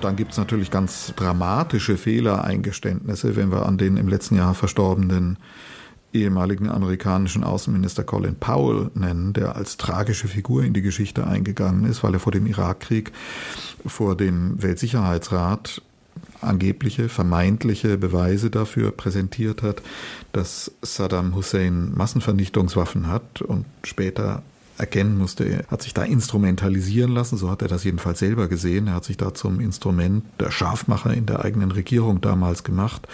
Dann 0.00 0.16
gibt 0.16 0.32
es 0.32 0.38
natürlich 0.38 0.70
ganz 0.70 1.12
dramatische 1.14 1.96
Fehlereingeständnisse, 1.96 3.36
wenn 3.36 3.52
wir 3.52 3.66
an 3.66 3.78
den 3.78 3.96
im 3.96 4.08
letzten 4.08 4.36
Jahr 4.36 4.54
verstorbenen 4.54 5.38
ehemaligen 6.12 6.68
amerikanischen 6.68 7.44
Außenminister 7.44 8.04
Colin 8.04 8.36
Powell 8.36 8.90
nennen, 8.94 9.32
der 9.32 9.56
als 9.56 9.76
tragische 9.76 10.28
Figur 10.28 10.62
in 10.64 10.72
die 10.72 10.82
Geschichte 10.82 11.26
eingegangen 11.26 11.84
ist, 11.84 12.02
weil 12.02 12.14
er 12.14 12.20
vor 12.20 12.32
dem 12.32 12.46
Irakkrieg 12.46 13.12
vor 13.86 14.16
dem 14.16 14.62
Weltsicherheitsrat 14.62 15.82
angebliche, 16.40 17.08
vermeintliche 17.08 17.96
Beweise 17.96 18.50
dafür 18.50 18.90
präsentiert 18.90 19.62
hat, 19.62 19.82
dass 20.32 20.72
Saddam 20.82 21.34
Hussein 21.34 21.92
Massenvernichtungswaffen 21.94 23.06
hat 23.06 23.42
und 23.42 23.64
später 23.84 24.42
erkennen 24.78 25.16
musste, 25.16 25.44
er 25.44 25.66
hat 25.68 25.82
sich 25.82 25.94
da 25.94 26.02
instrumentalisieren 26.02 27.12
lassen, 27.12 27.36
so 27.36 27.50
hat 27.50 27.62
er 27.62 27.68
das 27.68 27.84
jedenfalls 27.84 28.18
selber 28.18 28.48
gesehen, 28.48 28.88
er 28.88 28.94
hat 28.94 29.04
sich 29.04 29.16
da 29.16 29.34
zum 29.34 29.60
Instrument 29.60 30.24
der 30.40 30.50
Scharfmacher 30.50 31.14
in 31.14 31.26
der 31.26 31.44
eigenen 31.44 31.70
Regierung 31.70 32.20
damals 32.20 32.64
gemacht. 32.64 33.06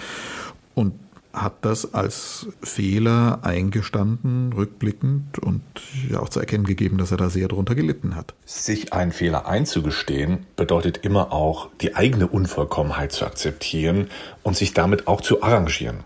Und 0.75 0.95
hat 1.33 1.55
das 1.63 1.95
als 1.95 2.49
Fehler 2.63 3.41
eingestanden, 3.43 4.53
rückblickend 4.53 5.39
und 5.39 5.63
ja 6.11 6.21
auch 6.21 6.29
zu 6.29 6.41
erkennen 6.41 6.65
gegeben, 6.65 6.99
dass 6.99 7.11
er 7.11 7.17
da 7.17 7.31
sehr 7.31 7.49
darunter 7.49 7.75
gelitten 7.75 8.17
hat. 8.17 8.35
Sich 8.45 8.93
einen 8.93 9.13
Fehler 9.13 9.47
einzugestehen, 9.47 10.47
bedeutet 10.57 10.99
immer 10.99 11.33
auch, 11.33 11.69
die 11.81 11.95
eigene 11.95 12.27
Unvollkommenheit 12.27 13.13
zu 13.13 13.25
akzeptieren 13.27 14.09
und 14.43 14.57
sich 14.57 14.75
damit 14.75 15.07
auch 15.07 15.21
zu 15.21 15.43
arrangieren. 15.43 16.01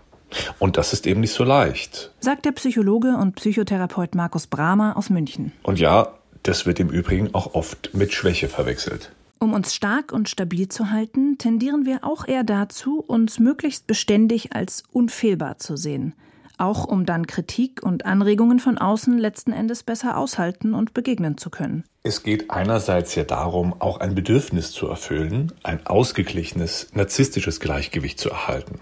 Und 0.59 0.77
das 0.77 0.93
ist 0.93 1.05
eben 1.05 1.21
nicht 1.21 1.33
so 1.33 1.43
leicht. 1.43 2.11
Sagt 2.19 2.45
der 2.45 2.51
Psychologe 2.53 3.17
und 3.17 3.35
Psychotherapeut 3.35 4.15
Markus 4.15 4.47
Brahmer 4.47 4.97
aus 4.97 5.09
München. 5.09 5.51
Und 5.61 5.79
ja, 5.79 6.13
das 6.43 6.65
wird 6.65 6.79
im 6.79 6.89
Übrigen 6.89 7.33
auch 7.33 7.53
oft 7.53 7.93
mit 7.93 8.13
Schwäche 8.13 8.49
verwechselt. 8.49 9.11
Um 9.43 9.53
uns 9.53 9.75
stark 9.75 10.13
und 10.13 10.29
stabil 10.29 10.69
zu 10.69 10.89
halten, 10.89 11.37
tendieren 11.37 11.85
wir 11.85 12.05
auch 12.05 12.25
eher 12.25 12.45
dazu, 12.45 13.01
uns 13.01 13.39
möglichst 13.39 13.87
beständig 13.87 14.55
als 14.55 14.83
unfehlbar 14.89 15.57
zu 15.57 15.75
sehen. 15.75 16.13
Auch 16.57 16.85
um 16.85 17.05
dann 17.05 17.27
Kritik 17.27 17.83
und 17.83 18.05
Anregungen 18.05 18.59
von 18.59 18.77
außen 18.77 19.17
letzten 19.17 19.51
Endes 19.51 19.83
besser 19.83 20.17
aushalten 20.17 20.73
und 20.73 20.93
begegnen 20.93 21.37
zu 21.37 21.49
können. 21.49 21.83
Es 22.03 22.23
geht 22.23 22.51
einerseits 22.51 23.15
ja 23.15 23.25
darum, 23.25 23.75
auch 23.81 23.99
ein 23.99 24.15
Bedürfnis 24.15 24.71
zu 24.71 24.87
erfüllen, 24.87 25.51
ein 25.61 25.85
ausgeglichenes, 25.87 26.87
narzisstisches 26.93 27.59
Gleichgewicht 27.59 28.21
zu 28.21 28.29
erhalten. 28.29 28.79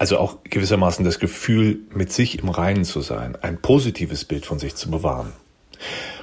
Also 0.00 0.18
auch 0.18 0.38
gewissermaßen 0.42 1.04
das 1.04 1.20
Gefühl, 1.20 1.78
mit 1.94 2.12
sich 2.12 2.40
im 2.40 2.48
Reinen 2.48 2.84
zu 2.84 3.02
sein, 3.02 3.36
ein 3.40 3.62
positives 3.62 4.24
Bild 4.24 4.46
von 4.46 4.58
sich 4.58 4.74
zu 4.74 4.90
bewahren. 4.90 5.32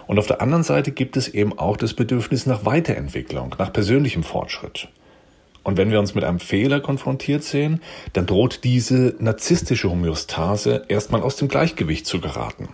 Und 0.07 0.19
auf 0.19 0.27
der 0.27 0.41
anderen 0.41 0.63
Seite 0.63 0.91
gibt 0.91 1.17
es 1.17 1.27
eben 1.27 1.57
auch 1.59 1.77
das 1.77 1.93
Bedürfnis 1.93 2.45
nach 2.45 2.65
Weiterentwicklung, 2.65 3.55
nach 3.59 3.71
persönlichem 3.71 4.23
Fortschritt. 4.23 4.87
Und 5.63 5.75
wenn 5.75 5.91
wir 5.91 5.99
uns 5.99 6.15
mit 6.15 6.23
einem 6.23 6.39
Fehler 6.39 6.79
konfrontiert 6.79 7.43
sehen, 7.43 7.81
dann 8.13 8.25
droht 8.25 8.63
diese 8.63 9.15
narzisstische 9.19 9.89
Homöostase 9.89 10.85
erstmal 10.87 11.21
aus 11.21 11.35
dem 11.35 11.49
Gleichgewicht 11.49 12.07
zu 12.07 12.21
geraten. 12.21 12.69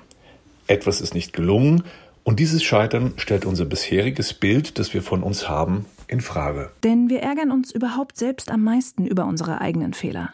Etwas 0.68 1.02
ist 1.02 1.16
nicht 1.16 1.34
gelungen 1.34 1.84
und 2.24 2.40
dieses 2.40 2.64
Scheitern 2.64 3.14
stellt 3.18 3.46
unser 3.46 3.66
bisheriges 3.66 4.36
Bild, 4.36 4.78
das 4.78 4.94
wir 4.94 5.02
von 5.02 5.24
uns 5.24 5.50
haben, 5.50 5.88
in 6.08 6.22
Frage. 6.22 6.70
Denn 6.84 7.10
wir 7.10 7.22
ärgern 7.22 7.52
uns 7.52 7.72
überhaupt 7.72 8.16
selbst 8.16 8.52
am 8.52 8.64
meisten 8.64 9.08
über 9.08 9.26
unsere 9.26 9.60
eigenen 9.60 9.94
Fehler. 9.94 10.30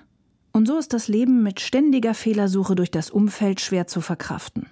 Und 0.52 0.68
so 0.68 0.78
ist 0.78 0.92
das 0.92 1.08
Leben 1.08 1.44
mit 1.44 1.62
ständiger 1.62 2.14
Fehlersuche 2.14 2.76
durch 2.76 2.92
das 2.92 3.10
Umfeld 3.10 3.62
schwer 3.62 3.88
zu 3.88 4.02
verkraften. 4.02 4.68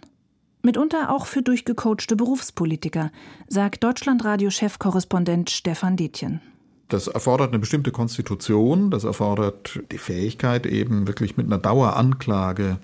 Mitunter 0.68 1.10
auch 1.12 1.26
für 1.28 1.42
durchgecoachte 1.42 2.18
Berufspolitiker, 2.18 3.10
sagt 3.48 3.84
Deutschlandradio-Chefkorrespondent 3.86 5.50
Stefan 5.50 5.96
Detjen. 5.96 6.42
Das 6.90 7.08
erfordert 7.08 7.50
eine 7.50 7.60
bestimmte 7.60 7.92
Konstitution, 7.92 8.92
das 8.92 9.06
erfordert 9.06 9.80
die 9.92 9.98
Fähigkeit, 9.98 10.66
eben 10.66 11.08
wirklich 11.08 11.38
mit 11.38 11.46
einer 11.46 11.58
Daueranklage 11.58 12.80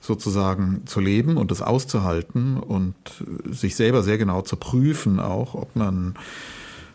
sozusagen 0.00 0.82
zu 0.86 1.00
leben 1.00 1.36
und 1.36 1.50
das 1.50 1.60
auszuhalten 1.60 2.56
und 2.56 2.94
sich 3.50 3.76
selber 3.76 4.02
sehr 4.02 4.16
genau 4.16 4.40
zu 4.40 4.56
prüfen, 4.56 5.20
auch 5.20 5.54
ob 5.54 5.76
man 5.76 6.14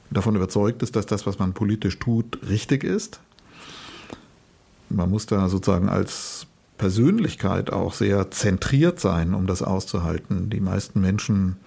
davon 0.09 0.35
überzeugt 0.35 0.81
ist, 0.81 0.95
dass 0.95 1.05
das, 1.05 1.27
was 1.27 1.37
man 1.37 1.53
politisch 1.53 1.99
tut, 1.99 2.39
richtig 2.49 2.83
ist 2.83 3.19
man 4.93 5.09
muss 5.09 5.25
da 5.25 5.49
sozusagen 5.49 5.89
als 5.89 6.47
Persönlichkeit 6.77 7.71
auch 7.71 7.93
sehr 7.93 8.31
zentriert 8.31 8.99
sein, 8.99 9.33
um 9.33 9.47
das 9.47 9.61
auszuhalten. 9.61 10.49
Die 10.49 10.59
meisten 10.59 11.01
Menschen 11.01 11.57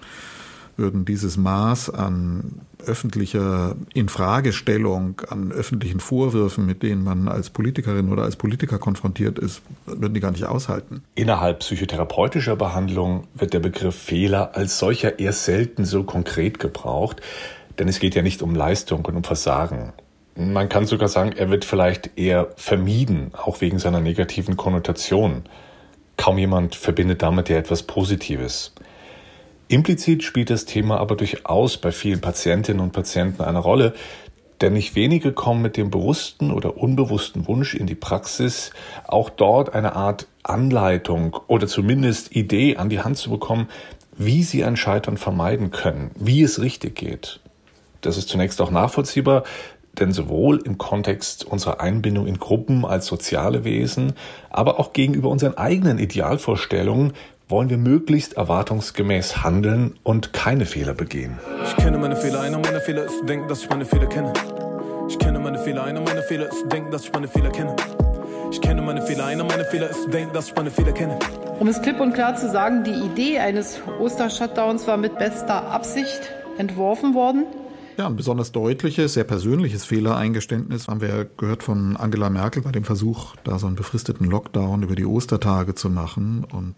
würden 0.77 1.05
dieses 1.05 1.37
Maß 1.37 1.91
an 1.91 2.61
öffentlicher 2.85 3.77
Infragestellung, 3.95 5.23
an 5.29 5.51
öffentlichen 5.51 6.01
Vorwürfen, 6.01 6.67
mit 6.67 6.83
denen 6.83 7.03
man 7.03 7.29
als 7.29 7.51
Politikerin 7.51 8.13
oder 8.13 8.23
als 8.23 8.37
Politiker 8.37 8.79
konfrontiert 8.79 9.39
ist, 9.39 9.63
würden 9.87 10.15
die 10.15 10.21
gar 10.21 10.33
nicht 10.33 10.45
aushalten. 10.45 11.03
Innerhalb 11.15 11.61
psychotherapeutischer 11.61 12.57
Behandlung 12.57 13.27
wird 13.35 13.55
der 13.55 13.61
Begriff 13.61 13.97
Fehler 13.97 14.55
als 14.55 14.79
solcher 14.79 15.19
eher 15.19 15.33
selten 15.33 15.85
so 15.85 16.05
konkret 16.05 16.59
gebraucht, 16.59 17.23
denn 17.79 17.89
es 17.89 17.99
geht 17.99 18.15
ja 18.15 18.23
nicht 18.23 18.43
um 18.43 18.55
Leistung 18.55 19.05
und 19.05 19.17
um 19.17 19.25
Versagen. 19.25 19.93
Man 20.39 20.69
kann 20.69 20.85
sogar 20.85 21.09
sagen, 21.09 21.33
er 21.33 21.51
wird 21.51 21.65
vielleicht 21.65 22.19
eher 22.19 22.49
vermieden, 22.57 23.31
auch 23.35 23.63
wegen 23.63 23.79
seiner 23.79 24.01
negativen 24.01 24.59
Konnotation. 24.59 25.45
Kaum 26.19 26.37
jemand 26.37 26.75
verbindet 26.75 27.23
damit 27.23 27.49
ja 27.49 27.57
etwas 27.57 27.85
Positives. 27.85 28.75
Implizit 29.69 30.23
spielt 30.23 30.51
das 30.51 30.67
Thema 30.67 30.99
aber 30.99 31.17
durchaus 31.17 31.79
bei 31.79 31.91
vielen 31.91 32.21
Patientinnen 32.21 32.83
und 32.83 32.93
Patienten 32.93 33.43
eine 33.43 33.59
Rolle, 33.59 33.95
denn 34.61 34.75
nicht 34.75 34.95
wenige 34.95 35.33
kommen 35.33 35.63
mit 35.63 35.79
dem 35.79 35.91
bewussten 35.91 36.51
oder 36.51 36.77
unbewussten 36.77 37.47
Wunsch 37.49 37.75
in 37.75 37.87
die 37.87 37.95
Praxis, 37.95 38.73
auch 39.09 39.31
dort 39.31 39.73
eine 39.75 39.97
Art 39.97 40.29
Anleitung 40.43 41.35
oder 41.47 41.67
zumindest 41.67 42.37
Idee 42.37 42.77
an 42.77 42.91
die 42.91 43.01
Hand 43.01 43.17
zu 43.17 43.31
bekommen, 43.31 43.69
wie 44.19 44.43
sie 44.43 44.65
ein 44.65 44.77
Scheitern 44.77 45.17
vermeiden 45.17 45.71
können, 45.71 46.11
wie 46.15 46.43
es 46.43 46.61
richtig 46.61 46.95
geht. 46.95 47.41
Das 48.01 48.17
ist 48.17 48.29
zunächst 48.29 48.61
auch 48.61 48.71
nachvollziehbar, 48.71 49.43
denn 50.01 50.13
sowohl 50.13 50.59
im 50.59 50.79
Kontext 50.79 51.45
unserer 51.45 51.81
Einbindung 51.81 52.27
in 52.27 52.39
Gruppen 52.39 52.85
als 52.85 53.07
soziale 53.07 53.65
Wesen, 53.65 54.13
aber 54.51 54.79
auch 54.79 54.93
gegenüber 54.93 55.29
unseren 55.29 55.57
eigenen 55.57 55.99
Idealvorstellungen 55.99 57.13
wollen 57.49 57.71
wir 57.71 57.79
möglichst 57.79 58.35
erwartungsgemäß 58.35 59.45
handeln 59.45 59.95
und 60.03 60.33
keine 60.33 60.67
Fehler 60.67 60.95
begehen. 60.95 61.39
Ich 61.65 61.77
kenne 61.77 61.99
meine 61.99 62.17
Fehler, 62.17 62.41
einer 62.41 62.59
meiner 62.59 62.81
Fehler 62.81 63.05
ist, 63.05 63.23
denken, 63.29 63.49
dass 63.49 63.63
ich 63.63 63.71
meine 63.71 63.85
Fehler 63.85 64.07
kenne. 64.07 64.33
Ich 65.09 65.19
kenne 65.19 65.39
meine 65.39 65.59
Fehler, 65.59 65.85
einer 65.85 66.01
meiner 66.01 66.23
Fehler 66.23 66.49
ist, 66.49 66.73
denken, 66.73 66.91
dass 66.91 67.05
ich 67.05 67.13
meine 67.13 67.29
Fehler 67.29 67.51
kenne. 67.51 67.77
Ich 68.51 68.61
kenne 68.61 68.83
meine 68.83 69.03
Fehler, 69.03 69.27
einer 69.27 69.45
meiner 69.45 69.65
Fehler 69.65 69.91
ist, 69.91 70.13
denken, 70.13 70.33
dass 70.33 70.49
ich 70.49 70.57
meine 70.57 70.71
Fehler 70.71 70.93
kenne. 70.93 71.19
Um 71.61 71.69
es 71.69 71.81
klipp 71.81 72.01
und 72.01 72.13
klar 72.15 72.35
zu 72.35 72.51
sagen, 72.51 72.85
die 72.85 72.93
Idee 72.93 73.39
eines 73.39 73.81
Ostershutdowns 74.01 74.87
war 74.87 74.97
mit 74.97 75.17
bester 75.19 75.71
Absicht 75.71 76.33
entworfen 76.59 77.15
worden. 77.15 77.45
Ja, 77.99 78.07
ein 78.07 78.17
besonders 78.17 78.53
deutliches, 78.53 79.15
sehr 79.15 79.25
persönliches 79.25 79.87
Fehlereingeständnis 79.87 80.87
haben 80.87 81.01
wir 81.01 81.27
gehört 81.39 81.63
von 81.63 81.97
Angela 81.97 82.29
Merkel 82.29 82.61
bei 82.61 82.71
dem 82.71 82.85
Versuch, 82.85 83.37
da 83.43 83.59
so 83.59 83.67
einen 83.67 83.77
befristeten 83.77 84.29
Lockdown 84.29 84.83
über 84.83 84.95
die 84.95 85.07
Ostertage 85.07 85.75
zu 85.75 85.89
machen 85.89 86.45
und 86.45 86.75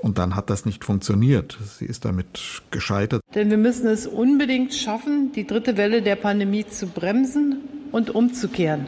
und 0.00 0.18
dann 0.18 0.36
hat 0.36 0.48
das 0.48 0.64
nicht 0.64 0.84
funktioniert. 0.84 1.58
Sie 1.76 1.84
ist 1.84 2.04
damit 2.04 2.62
gescheitert. 2.70 3.20
Denn 3.34 3.50
wir 3.50 3.56
müssen 3.56 3.88
es 3.88 4.06
unbedingt 4.06 4.72
schaffen, 4.72 5.32
die 5.32 5.44
dritte 5.44 5.76
Welle 5.76 6.02
der 6.02 6.14
Pandemie 6.14 6.64
zu 6.64 6.86
bremsen 6.86 7.62
und 7.90 8.14
umzukehren. 8.14 8.86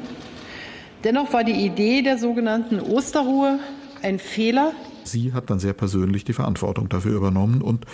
Dennoch 1.03 1.33
war 1.33 1.43
die 1.43 1.67
Idee 1.67 2.03
der 2.03 2.17
sogenannten 2.17 2.79
Osterruhe 2.79 3.59
ein 4.03 4.21
Fehler. 4.21 4.73
Sie 5.03 5.33
hat 5.33 5.51
dann 5.51 5.59
sehr 5.59 5.73
persönlich 5.73 6.25
die 6.25 6.33
Verantwortung 6.33 6.89
dafür 6.89 7.17
übernommen 7.17 7.61
und 7.61 7.87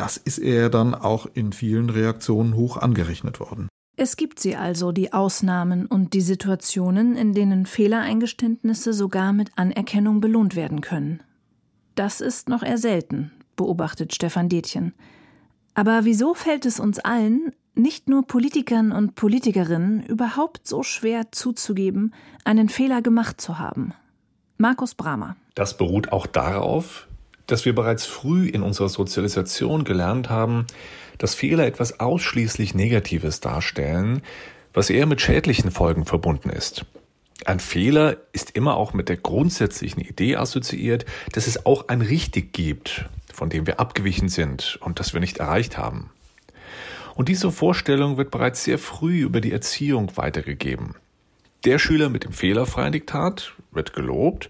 das 0.00 0.16
ist 0.16 0.38
er 0.38 0.70
dann 0.70 0.94
auch 0.94 1.26
in 1.34 1.52
vielen 1.52 1.90
Reaktionen 1.90 2.56
hoch 2.56 2.78
angerechnet 2.78 3.38
worden. 3.38 3.68
Es 3.98 4.16
gibt 4.16 4.40
sie 4.40 4.56
also, 4.56 4.92
die 4.92 5.12
Ausnahmen 5.12 5.84
und 5.84 6.14
die 6.14 6.22
Situationen, 6.22 7.16
in 7.16 7.34
denen 7.34 7.66
Fehlereingeständnisse 7.66 8.94
sogar 8.94 9.34
mit 9.34 9.50
Anerkennung 9.56 10.22
belohnt 10.22 10.56
werden 10.56 10.80
können. 10.80 11.22
Das 11.96 12.22
ist 12.22 12.48
noch 12.48 12.62
eher 12.62 12.78
selten, 12.78 13.30
beobachtet 13.56 14.14
Stefan 14.14 14.48
Detjen. 14.48 14.94
Aber 15.74 16.06
wieso 16.06 16.32
fällt 16.32 16.64
es 16.64 16.80
uns 16.80 16.98
allen, 16.98 17.52
nicht 17.74 18.08
nur 18.08 18.26
Politikern 18.26 18.92
und 18.92 19.16
Politikerinnen, 19.16 20.02
überhaupt 20.04 20.66
so 20.66 20.82
schwer 20.82 21.30
zuzugeben, 21.30 22.14
einen 22.46 22.70
Fehler 22.70 23.02
gemacht 23.02 23.38
zu 23.38 23.58
haben? 23.58 23.92
Markus 24.56 24.94
Bramer. 24.94 25.36
Das 25.54 25.76
beruht 25.76 26.10
auch 26.10 26.26
darauf, 26.26 27.06
dass 27.50 27.64
wir 27.64 27.74
bereits 27.74 28.06
früh 28.06 28.48
in 28.48 28.62
unserer 28.62 28.88
Sozialisation 28.88 29.84
gelernt 29.84 30.30
haben, 30.30 30.66
dass 31.18 31.34
Fehler 31.34 31.66
etwas 31.66 32.00
ausschließlich 32.00 32.74
Negatives 32.74 33.40
darstellen, 33.40 34.22
was 34.72 34.90
eher 34.90 35.06
mit 35.06 35.20
schädlichen 35.20 35.70
Folgen 35.70 36.04
verbunden 36.04 36.50
ist. 36.50 36.84
Ein 37.44 37.58
Fehler 37.58 38.18
ist 38.32 38.50
immer 38.50 38.76
auch 38.76 38.92
mit 38.92 39.08
der 39.08 39.16
grundsätzlichen 39.16 40.02
Idee 40.02 40.36
assoziiert, 40.36 41.06
dass 41.32 41.46
es 41.46 41.66
auch 41.66 41.88
ein 41.88 42.02
Richtig 42.02 42.52
gibt, 42.52 43.06
von 43.32 43.48
dem 43.48 43.66
wir 43.66 43.80
abgewichen 43.80 44.28
sind 44.28 44.78
und 44.82 45.00
das 45.00 45.14
wir 45.14 45.20
nicht 45.20 45.38
erreicht 45.38 45.78
haben. 45.78 46.10
Und 47.14 47.28
diese 47.28 47.50
Vorstellung 47.50 48.16
wird 48.16 48.30
bereits 48.30 48.64
sehr 48.64 48.78
früh 48.78 49.20
über 49.20 49.40
die 49.40 49.52
Erziehung 49.52 50.16
weitergegeben. 50.16 50.94
Der 51.64 51.78
Schüler 51.78 52.08
mit 52.08 52.24
dem 52.24 52.32
fehlerfreien 52.32 52.92
Diktat 52.92 53.52
wird 53.72 53.92
gelobt 53.92 54.48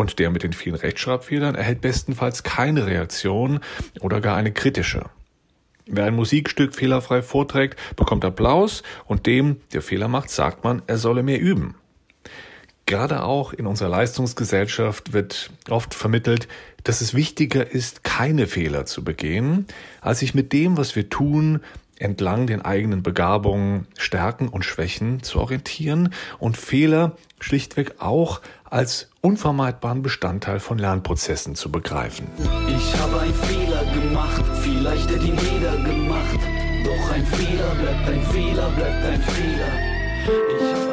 und 0.00 0.18
der 0.18 0.30
mit 0.30 0.42
den 0.42 0.52
vielen 0.52 0.76
Rechtschreibfehlern 0.76 1.54
erhält 1.54 1.82
bestenfalls 1.82 2.42
keine 2.42 2.86
Reaktion 2.86 3.60
oder 4.00 4.20
gar 4.20 4.36
eine 4.36 4.52
kritische. 4.52 5.04
Wer 5.86 6.04
ein 6.04 6.16
Musikstück 6.16 6.74
fehlerfrei 6.74 7.20
vorträgt, 7.20 7.78
bekommt 7.96 8.24
Applaus 8.24 8.82
und 9.06 9.26
dem, 9.26 9.56
der 9.72 9.82
Fehler 9.82 10.08
macht, 10.08 10.30
sagt 10.30 10.64
man, 10.64 10.82
er 10.86 10.98
solle 10.98 11.22
mehr 11.22 11.40
üben. 11.40 11.74
Gerade 12.86 13.22
auch 13.22 13.52
in 13.52 13.66
unserer 13.66 13.88
Leistungsgesellschaft 13.88 15.12
wird 15.12 15.50
oft 15.68 15.94
vermittelt, 15.94 16.48
dass 16.84 17.00
es 17.00 17.14
wichtiger 17.14 17.70
ist, 17.70 18.02
keine 18.02 18.46
Fehler 18.46 18.86
zu 18.86 19.04
begehen, 19.04 19.66
als 20.00 20.20
sich 20.20 20.34
mit 20.34 20.52
dem, 20.52 20.76
was 20.76 20.96
wir 20.96 21.08
tun, 21.08 21.60
entlang 22.00 22.46
den 22.46 22.62
eigenen 22.62 23.02
Begabungen, 23.02 23.86
Stärken 23.98 24.48
und 24.48 24.64
Schwächen 24.64 25.22
zu 25.22 25.38
orientieren 25.38 26.12
und 26.38 26.56
Fehler 26.56 27.12
schlichtweg 27.38 27.96
auch 27.98 28.40
als 28.64 29.10
unvermeidbaren 29.20 30.02
Bestandteil 30.02 30.60
von 30.60 30.78
Lernprozessen 30.78 31.54
zu 31.54 31.70
begreifen. 31.70 32.26
Ich 32.68 32.96
habe 32.98 33.20
einen 33.20 33.34
Fehler 33.34 33.84
gemacht, 33.92 34.44
vielleicht 34.62 35.10
hätte 35.10 35.26
ihn 35.26 35.38
jeder 35.38 35.76
gemacht. 35.76 36.38
Doch 36.84 37.12
ein 37.12 37.26
Fehler 37.26 37.74
bleibt 37.74 38.08
ein 38.08 38.22
Fehler, 38.22 38.68
bleibt 38.70 39.04
ein 39.04 39.22
Fehler. 39.22 40.89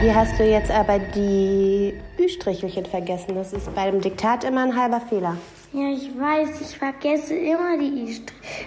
Hier 0.00 0.14
hast 0.14 0.38
du 0.38 0.44
jetzt 0.44 0.70
aber 0.70 0.98
die 0.98 1.94
Ü-Strichelchen 2.18 2.86
vergessen. 2.86 3.34
Das 3.34 3.52
ist 3.52 3.74
bei 3.74 3.90
dem 3.90 4.00
Diktat 4.00 4.44
immer 4.44 4.62
ein 4.62 4.76
halber 4.76 5.00
Fehler. 5.00 5.36
Ja, 5.72 5.88
ich 5.92 6.10
weiß, 6.18 6.60
ich 6.60 6.78
vergesse 6.78 7.34
immer 7.34 7.78
die 7.78 8.16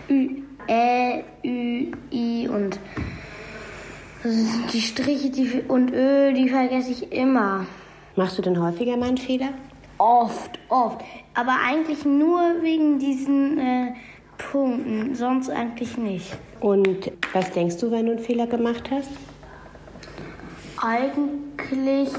Ü, 0.10 0.44
Ä, 0.68 1.24
Ü, 1.44 1.92
I 2.12 2.48
und 2.48 2.80
die 4.74 4.82
Striche 4.82 5.30
die, 5.30 5.64
und 5.68 5.92
Ö, 5.92 6.34
die 6.34 6.50
vergesse 6.50 6.92
ich 6.92 7.12
immer. 7.12 7.66
Machst 8.16 8.38
du 8.38 8.42
denn 8.42 8.62
häufiger 8.62 8.98
mal 8.98 9.10
einen 9.10 9.18
Fehler? 9.18 9.50
Oft, 9.98 10.60
oft. 10.70 11.02
Aber 11.34 11.56
eigentlich 11.66 12.06
nur 12.06 12.40
wegen 12.62 13.00
diesen 13.00 13.58
äh, 13.58 13.94
Punkten, 14.38 15.16
sonst 15.16 15.50
eigentlich 15.50 15.98
nicht. 15.98 16.38
Und 16.60 17.12
was 17.34 17.52
denkst 17.52 17.78
du, 17.78 17.92
wenn 17.92 18.06
du 18.06 18.14
einen 18.14 18.22
Fehler 18.22 18.48
gemacht 18.48 18.90
hast? 18.92 19.10
Eigentlich 20.82 22.10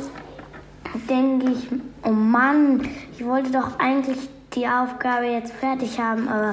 denke 1.08 1.52
ich, 1.52 1.68
oh 2.04 2.10
Mann, 2.10 2.88
ich 3.12 3.24
wollte 3.24 3.50
doch 3.50 3.78
eigentlich 3.78 4.18
die 4.54 4.66
Aufgabe 4.66 5.26
jetzt 5.26 5.52
fertig 5.52 6.00
haben, 6.00 6.28
aber 6.28 6.52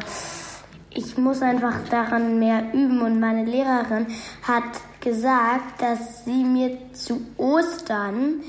ich 0.92 1.18
muss 1.18 1.42
einfach 1.42 1.76
daran 1.90 2.40
mehr 2.40 2.74
üben. 2.74 3.02
Und 3.02 3.20
meine 3.20 3.46
Lehrerin 3.46 4.08
hat 4.44 4.64
gesagt, 5.01 5.82
dass 5.82 6.25
sie 6.25 6.44
mir 6.44 6.77
zu 6.94 7.22
Ostern 7.38 8.42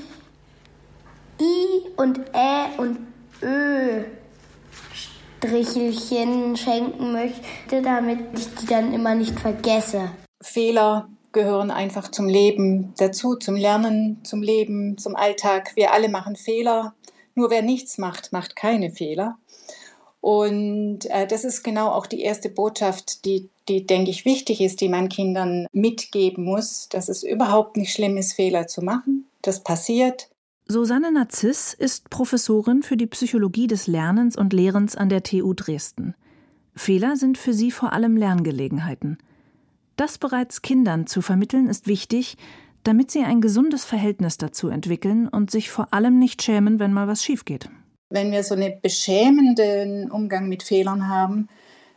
I 1.39 1.89
und 1.97 2.19
Ä 2.33 2.77
und 2.77 2.97
Ö 3.41 4.03
Strichelchen 5.39 6.57
schenken 6.57 7.11
möchte, 7.11 7.81
damit 7.83 8.19
ich 8.33 8.55
die 8.55 8.65
dann 8.65 8.91
immer 8.91 9.13
nicht 9.13 9.39
vergesse. 9.39 10.09
Fehler 10.41 11.09
gehören 11.31 11.71
einfach 11.71 12.09
zum 12.09 12.27
Leben 12.27 12.93
dazu, 12.97 13.35
zum 13.35 13.55
Lernen, 13.55 14.19
zum 14.23 14.41
Leben, 14.41 14.97
zum 14.97 15.15
Alltag. 15.15 15.71
Wir 15.75 15.91
alle 15.93 16.09
machen 16.09 16.35
Fehler. 16.35 16.95
Nur 17.35 17.49
wer 17.49 17.61
nichts 17.61 17.97
macht, 17.97 18.33
macht 18.33 18.55
keine 18.55 18.91
Fehler. 18.91 19.37
Und 20.19 21.05
äh, 21.05 21.27
das 21.27 21.43
ist 21.43 21.63
genau 21.63 21.89
auch 21.89 22.07
die 22.07 22.21
erste 22.21 22.49
Botschaft, 22.49 23.23
die, 23.25 23.49
die, 23.69 23.85
denke 23.85 24.09
ich, 24.09 24.25
wichtig 24.25 24.61
ist, 24.61 24.81
die 24.81 24.89
man 24.89 25.09
Kindern 25.09 25.67
mitgeben 25.71 26.43
muss, 26.43 26.89
dass 26.89 27.07
es 27.07 27.23
überhaupt 27.23 27.77
nicht 27.77 27.93
schlimm 27.93 28.17
ist, 28.17 28.33
Fehler 28.33 28.67
zu 28.67 28.81
machen. 28.81 29.27
Das 29.41 29.63
passiert. 29.63 30.29
Susanne 30.67 31.13
Narziss 31.13 31.73
ist 31.73 32.09
Professorin 32.09 32.83
für 32.83 32.97
die 32.97 33.07
Psychologie 33.07 33.67
des 33.67 33.87
Lernens 33.87 34.35
und 34.35 34.51
Lehrens 34.51 34.97
an 34.97 35.07
der 35.07 35.23
TU 35.23 35.53
Dresden. 35.53 36.15
Fehler 36.75 37.15
sind 37.15 37.37
für 37.37 37.53
sie 37.53 37.71
vor 37.71 37.93
allem 37.93 38.17
Lerngelegenheiten. 38.17 39.17
Das 39.97 40.19
bereits 40.19 40.61
Kindern 40.61 41.07
zu 41.07 41.21
vermitteln 41.21 41.67
ist 41.67 41.87
wichtig, 41.87 42.37
damit 42.83 43.11
sie 43.11 43.23
ein 43.23 43.41
gesundes 43.41 43.83
Verhältnis 43.83 44.37
dazu 44.37 44.69
entwickeln 44.69 45.27
und 45.27 45.51
sich 45.51 45.71
vor 45.71 45.93
allem 45.93 46.19
nicht 46.19 46.41
schämen, 46.43 46.79
wenn 46.79 46.93
mal 46.93 47.07
was 47.07 47.23
schief 47.23 47.45
geht. 47.45 47.69
Wenn 48.09 48.31
wir 48.31 48.43
so 48.43 48.55
einen 48.55 48.79
beschämenden 48.81 50.09
Umgang 50.09 50.47
mit 50.47 50.63
Fehlern 50.63 51.09
haben, 51.09 51.49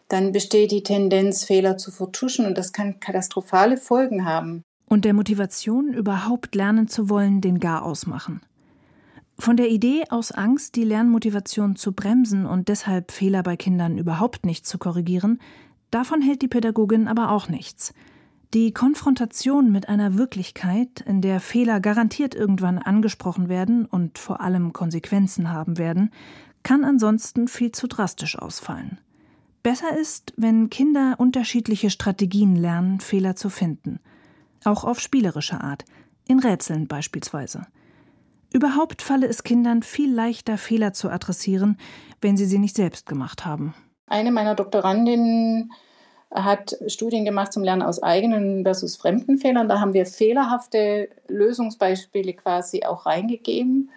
dann 0.08 0.32
besteht 0.32 0.72
die 0.72 0.82
Tendenz, 0.82 1.44
Fehler 1.44 1.76
zu 1.76 1.92
vertuschen 1.92 2.46
und 2.46 2.58
das 2.58 2.72
kann 2.72 2.98
katastrophale 2.98 3.76
Folgen 3.76 4.24
haben. 4.24 4.62
Und 4.88 5.04
der 5.04 5.14
Motivation, 5.14 5.92
überhaupt 5.92 6.54
lernen 6.54 6.88
zu 6.88 7.08
wollen, 7.08 7.40
den 7.40 7.60
Gar 7.60 7.84
ausmachen. 7.84 8.40
Von 9.38 9.56
der 9.56 9.68
Idee 9.68 10.04
aus 10.10 10.32
Angst, 10.32 10.74
die 10.74 10.84
Lernmotivation 10.84 11.76
zu 11.76 11.92
bremsen 11.92 12.44
und 12.44 12.68
deshalb 12.68 13.12
Fehler 13.12 13.42
bei 13.42 13.56
Kindern 13.56 13.98
überhaupt 13.98 14.44
nicht 14.44 14.66
zu 14.66 14.78
korrigieren, 14.78 15.38
Davon 15.90 16.22
hält 16.22 16.42
die 16.42 16.48
Pädagogin 16.48 17.08
aber 17.08 17.30
auch 17.30 17.48
nichts. 17.48 17.92
Die 18.52 18.72
Konfrontation 18.72 19.70
mit 19.70 19.88
einer 19.88 20.16
Wirklichkeit, 20.16 21.00
in 21.06 21.20
der 21.20 21.38
Fehler 21.38 21.78
garantiert 21.80 22.34
irgendwann 22.34 22.78
angesprochen 22.78 23.48
werden 23.48 23.86
und 23.86 24.18
vor 24.18 24.40
allem 24.40 24.72
Konsequenzen 24.72 25.52
haben 25.52 25.78
werden, 25.78 26.10
kann 26.62 26.84
ansonsten 26.84 27.48
viel 27.48 27.70
zu 27.72 27.86
drastisch 27.86 28.36
ausfallen. 28.36 28.98
Besser 29.62 29.96
ist, 29.96 30.32
wenn 30.36 30.70
Kinder 30.70 31.14
unterschiedliche 31.18 31.90
Strategien 31.90 32.56
lernen, 32.56 33.00
Fehler 33.00 33.36
zu 33.36 33.50
finden. 33.50 34.00
Auch 34.64 34.84
auf 34.84 35.00
spielerische 35.00 35.60
Art, 35.60 35.84
in 36.26 36.38
Rätseln 36.38 36.88
beispielsweise. 36.88 37.66
Überhaupt 38.52 39.00
falle 39.00 39.28
es 39.28 39.44
Kindern 39.44 39.82
viel 39.82 40.12
leichter, 40.12 40.58
Fehler 40.58 40.92
zu 40.92 41.08
adressieren, 41.08 41.76
wenn 42.20 42.36
sie 42.36 42.46
sie 42.46 42.58
nicht 42.58 42.74
selbst 42.74 43.06
gemacht 43.06 43.44
haben. 43.44 43.74
Eine 44.10 44.32
meiner 44.32 44.54
Doktorandinnen 44.54 45.72
hat 46.32 46.76
Studien 46.88 47.24
gemacht 47.24 47.52
zum 47.52 47.64
Lernen 47.64 47.82
aus 47.82 48.02
eigenen 48.02 48.64
versus 48.64 48.96
fremden 48.96 49.38
Fehlern. 49.38 49.68
Da 49.68 49.80
haben 49.80 49.94
wir 49.94 50.04
fehlerhafte 50.04 51.08
Lösungsbeispiele 51.28 52.34
quasi 52.34 52.84
auch 52.84 53.06
reingegeben. 53.06 53.90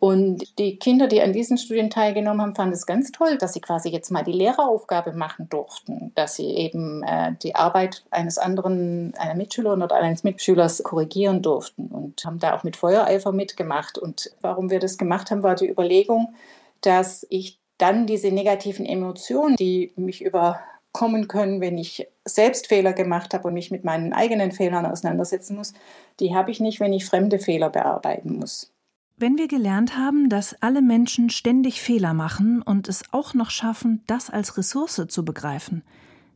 Und 0.00 0.58
die 0.58 0.76
Kinder, 0.76 1.08
die 1.08 1.22
an 1.22 1.32
diesen 1.32 1.58
Studien 1.58 1.90
teilgenommen 1.90 2.40
haben, 2.40 2.54
fanden 2.54 2.74
es 2.74 2.86
ganz 2.86 3.10
toll, 3.10 3.36
dass 3.36 3.52
sie 3.52 3.60
quasi 3.60 3.88
jetzt 3.88 4.10
mal 4.10 4.22
die 4.22 4.32
Lehreraufgabe 4.32 5.12
machen 5.12 5.48
durften, 5.48 6.12
dass 6.14 6.36
sie 6.36 6.46
eben 6.46 7.02
äh, 7.02 7.34
die 7.42 7.56
Arbeit 7.56 8.04
eines 8.10 8.38
anderen, 8.38 9.14
einer 9.18 9.34
Mitschülerin 9.34 9.82
oder 9.82 9.96
eines 9.96 10.22
Mitschülers 10.22 10.84
korrigieren 10.84 11.42
durften 11.42 11.86
und 11.88 12.24
haben 12.24 12.38
da 12.38 12.56
auch 12.56 12.62
mit 12.62 12.76
Feuereifer 12.76 13.32
mitgemacht. 13.32 13.98
Und 13.98 14.30
warum 14.40 14.70
wir 14.70 14.78
das 14.78 14.98
gemacht 14.98 15.32
haben, 15.32 15.42
war 15.42 15.56
die 15.56 15.68
Überlegung, 15.68 16.34
dass 16.80 17.26
ich 17.28 17.58
dann 17.78 18.06
diese 18.06 18.30
negativen 18.30 18.84
Emotionen, 18.84 19.56
die 19.56 19.92
mich 19.96 20.22
überkommen 20.22 21.28
können, 21.28 21.60
wenn 21.60 21.78
ich 21.78 22.06
selbst 22.24 22.66
Fehler 22.66 22.92
gemacht 22.92 23.32
habe 23.34 23.48
und 23.48 23.54
mich 23.54 23.70
mit 23.70 23.84
meinen 23.84 24.12
eigenen 24.12 24.52
Fehlern 24.52 24.86
auseinandersetzen 24.86 25.56
muss, 25.56 25.72
die 26.20 26.34
habe 26.34 26.50
ich 26.50 26.60
nicht, 26.60 26.80
wenn 26.80 26.92
ich 26.92 27.06
fremde 27.06 27.38
Fehler 27.38 27.70
bearbeiten 27.70 28.36
muss. 28.36 28.72
Wenn 29.16 29.36
wir 29.36 29.48
gelernt 29.48 29.96
haben, 29.96 30.28
dass 30.28 30.54
alle 30.62 30.80
Menschen 30.80 31.28
ständig 31.30 31.80
Fehler 31.80 32.14
machen 32.14 32.62
und 32.62 32.88
es 32.88 33.02
auch 33.10 33.34
noch 33.34 33.50
schaffen, 33.50 34.02
das 34.06 34.30
als 34.30 34.56
Ressource 34.56 35.06
zu 35.08 35.24
begreifen, 35.24 35.82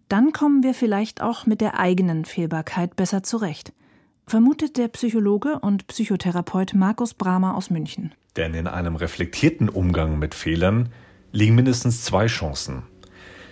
dann 0.08 0.32
kommen 0.32 0.64
wir 0.64 0.74
vielleicht 0.74 1.22
auch 1.22 1.46
mit 1.46 1.60
der 1.60 1.78
eigenen 1.78 2.24
Fehlbarkeit 2.24 2.96
besser 2.96 3.22
zurecht, 3.22 3.72
vermutet 4.26 4.76
der 4.76 4.88
Psychologe 4.88 5.60
und 5.60 5.86
Psychotherapeut 5.86 6.74
Markus 6.74 7.14
Brahmer 7.14 7.56
aus 7.56 7.70
München. 7.70 8.12
Denn 8.36 8.52
in 8.54 8.66
einem 8.66 8.96
reflektierten 8.96 9.68
Umgang 9.68 10.18
mit 10.18 10.34
Fehlern 10.34 10.88
liegen 11.32 11.54
mindestens 11.54 12.04
zwei 12.04 12.26
Chancen. 12.26 12.84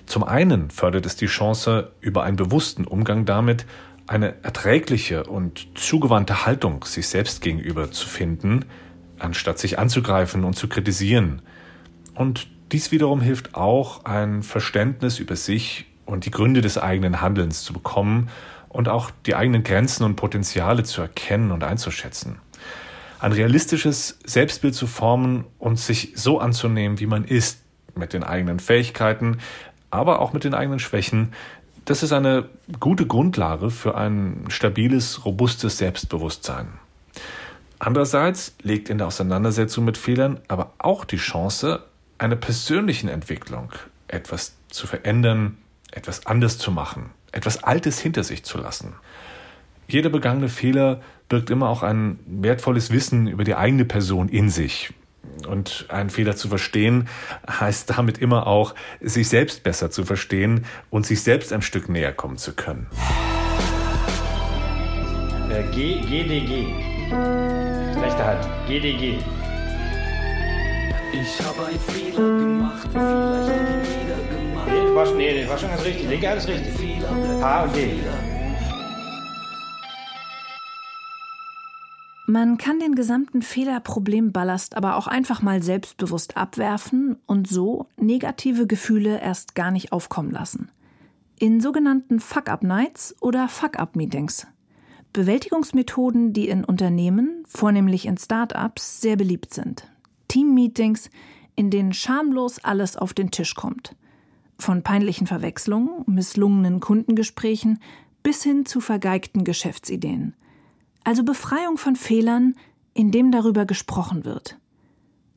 Zum 0.06 0.24
einen 0.24 0.70
fördert 0.70 1.06
es 1.06 1.16
die 1.16 1.26
Chance, 1.26 1.92
über 2.00 2.22
einen 2.22 2.36
bewussten 2.36 2.84
Umgang 2.84 3.24
damit 3.24 3.66
eine 4.06 4.42
erträgliche 4.42 5.24
und 5.24 5.68
zugewandte 5.78 6.44
Haltung 6.44 6.84
sich 6.84 7.06
selbst 7.08 7.42
gegenüber 7.42 7.92
zu 7.92 8.08
finden, 8.08 8.64
anstatt 9.18 9.58
sich 9.58 9.78
anzugreifen 9.78 10.44
und 10.44 10.54
zu 10.54 10.68
kritisieren. 10.68 11.42
Und 12.14 12.48
dies 12.72 12.90
wiederum 12.90 13.20
hilft 13.20 13.54
auch, 13.54 14.04
ein 14.04 14.42
Verständnis 14.42 15.20
über 15.20 15.36
sich 15.36 15.86
und 16.06 16.26
die 16.26 16.30
Gründe 16.30 16.60
des 16.60 16.76
eigenen 16.76 17.20
Handelns 17.20 17.62
zu 17.62 17.72
bekommen 17.72 18.30
und 18.68 18.88
auch 18.88 19.10
die 19.26 19.34
eigenen 19.34 19.62
Grenzen 19.62 20.04
und 20.04 20.16
Potenziale 20.16 20.82
zu 20.82 21.02
erkennen 21.02 21.52
und 21.52 21.62
einzuschätzen. 21.62 22.40
Ein 23.20 23.32
realistisches 23.32 24.18
Selbstbild 24.24 24.74
zu 24.74 24.86
formen 24.86 25.44
und 25.58 25.78
sich 25.78 26.12
so 26.16 26.40
anzunehmen, 26.40 26.98
wie 26.98 27.06
man 27.06 27.24
ist, 27.24 27.59
mit 27.94 28.12
den 28.12 28.24
eigenen 28.24 28.60
Fähigkeiten, 28.60 29.38
aber 29.90 30.20
auch 30.20 30.32
mit 30.32 30.44
den 30.44 30.54
eigenen 30.54 30.78
Schwächen, 30.78 31.32
das 31.84 32.02
ist 32.02 32.12
eine 32.12 32.48
gute 32.78 33.06
Grundlage 33.06 33.70
für 33.70 33.96
ein 33.96 34.44
stabiles, 34.48 35.24
robustes 35.24 35.78
Selbstbewusstsein. 35.78 36.68
Andererseits 37.78 38.54
liegt 38.62 38.90
in 38.90 38.98
der 38.98 39.06
Auseinandersetzung 39.06 39.84
mit 39.86 39.96
Fehlern 39.96 40.38
aber 40.48 40.74
auch 40.78 41.04
die 41.04 41.16
Chance, 41.16 41.82
einer 42.18 42.36
persönlichen 42.36 43.08
Entwicklung 43.08 43.72
etwas 44.06 44.54
zu 44.68 44.86
verändern, 44.86 45.56
etwas 45.90 46.26
anders 46.26 46.58
zu 46.58 46.70
machen, 46.70 47.10
etwas 47.32 47.64
Altes 47.64 47.98
hinter 47.98 48.22
sich 48.22 48.44
zu 48.44 48.58
lassen. 48.58 48.92
Jeder 49.88 50.10
begangene 50.10 50.48
Fehler 50.48 51.00
birgt 51.28 51.50
immer 51.50 51.68
auch 51.68 51.82
ein 51.82 52.20
wertvolles 52.26 52.90
Wissen 52.90 53.26
über 53.26 53.44
die 53.44 53.54
eigene 53.54 53.84
Person 53.84 54.28
in 54.28 54.50
sich. 54.50 54.92
Und 55.46 55.86
einen 55.88 56.10
Fehler 56.10 56.36
zu 56.36 56.48
verstehen, 56.48 57.08
heißt 57.48 57.90
damit 57.90 58.18
immer 58.18 58.46
auch, 58.46 58.74
sich 59.00 59.28
selbst 59.28 59.62
besser 59.62 59.90
zu 59.90 60.04
verstehen 60.04 60.66
und 60.90 61.06
sich 61.06 61.22
selbst 61.22 61.52
ein 61.52 61.62
Stück 61.62 61.88
näher 61.88 62.12
kommen 62.12 62.36
zu 62.36 62.54
können. 62.54 62.86
Äh, 65.50 65.62
G, 65.74 66.00
GDG. 66.00 66.66
Rechte 68.00 68.24
Hand. 68.24 68.48
GDG. 68.68 69.18
Ich 71.12 71.44
habe 71.44 71.66
einen 71.66 71.80
Fehler 71.80 72.38
gemacht, 72.38 72.88
vielleicht 72.92 73.90
jeder 73.90 74.16
gemacht. 74.30 74.68
Nee, 74.68 74.94
war, 74.94 75.14
nee, 75.14 75.48
war 75.48 75.58
schon 75.58 75.68
ganz 75.70 75.84
richtig. 75.84 76.08
Linke 76.08 76.30
alles 76.30 76.46
richtig. 76.46 76.72
H 77.42 77.62
und 77.64 77.76
D. 77.76 77.98
Man 82.30 82.58
kann 82.58 82.78
den 82.78 82.94
gesamten 82.94 83.42
Fehlerproblemballast 83.42 84.76
aber 84.76 84.94
auch 84.94 85.08
einfach 85.08 85.42
mal 85.42 85.64
selbstbewusst 85.64 86.36
abwerfen 86.36 87.16
und 87.26 87.48
so 87.48 87.88
negative 87.96 88.68
Gefühle 88.68 89.20
erst 89.20 89.56
gar 89.56 89.72
nicht 89.72 89.90
aufkommen 89.90 90.30
lassen. 90.30 90.70
In 91.40 91.60
sogenannten 91.60 92.20
Fuck-Up-Nights 92.20 93.16
oder 93.20 93.48
Fuck-Up-Meetings. 93.48 94.46
Bewältigungsmethoden, 95.12 96.32
die 96.32 96.48
in 96.48 96.64
Unternehmen, 96.64 97.42
vornehmlich 97.48 98.06
in 98.06 98.16
Start-ups, 98.16 99.00
sehr 99.00 99.16
beliebt 99.16 99.52
sind. 99.52 99.90
Team-Meetings, 100.28 101.10
in 101.56 101.70
denen 101.70 101.92
schamlos 101.92 102.62
alles 102.62 102.96
auf 102.96 103.12
den 103.12 103.32
Tisch 103.32 103.56
kommt. 103.56 103.96
Von 104.56 104.84
peinlichen 104.84 105.26
Verwechslungen, 105.26 106.04
misslungenen 106.06 106.78
Kundengesprächen 106.78 107.80
bis 108.22 108.44
hin 108.44 108.66
zu 108.66 108.80
vergeigten 108.80 109.42
Geschäftsideen. 109.42 110.34
Also 111.04 111.24
Befreiung 111.24 111.78
von 111.78 111.96
Fehlern, 111.96 112.56
indem 112.94 113.32
darüber 113.32 113.64
gesprochen 113.64 114.24
wird. 114.24 114.56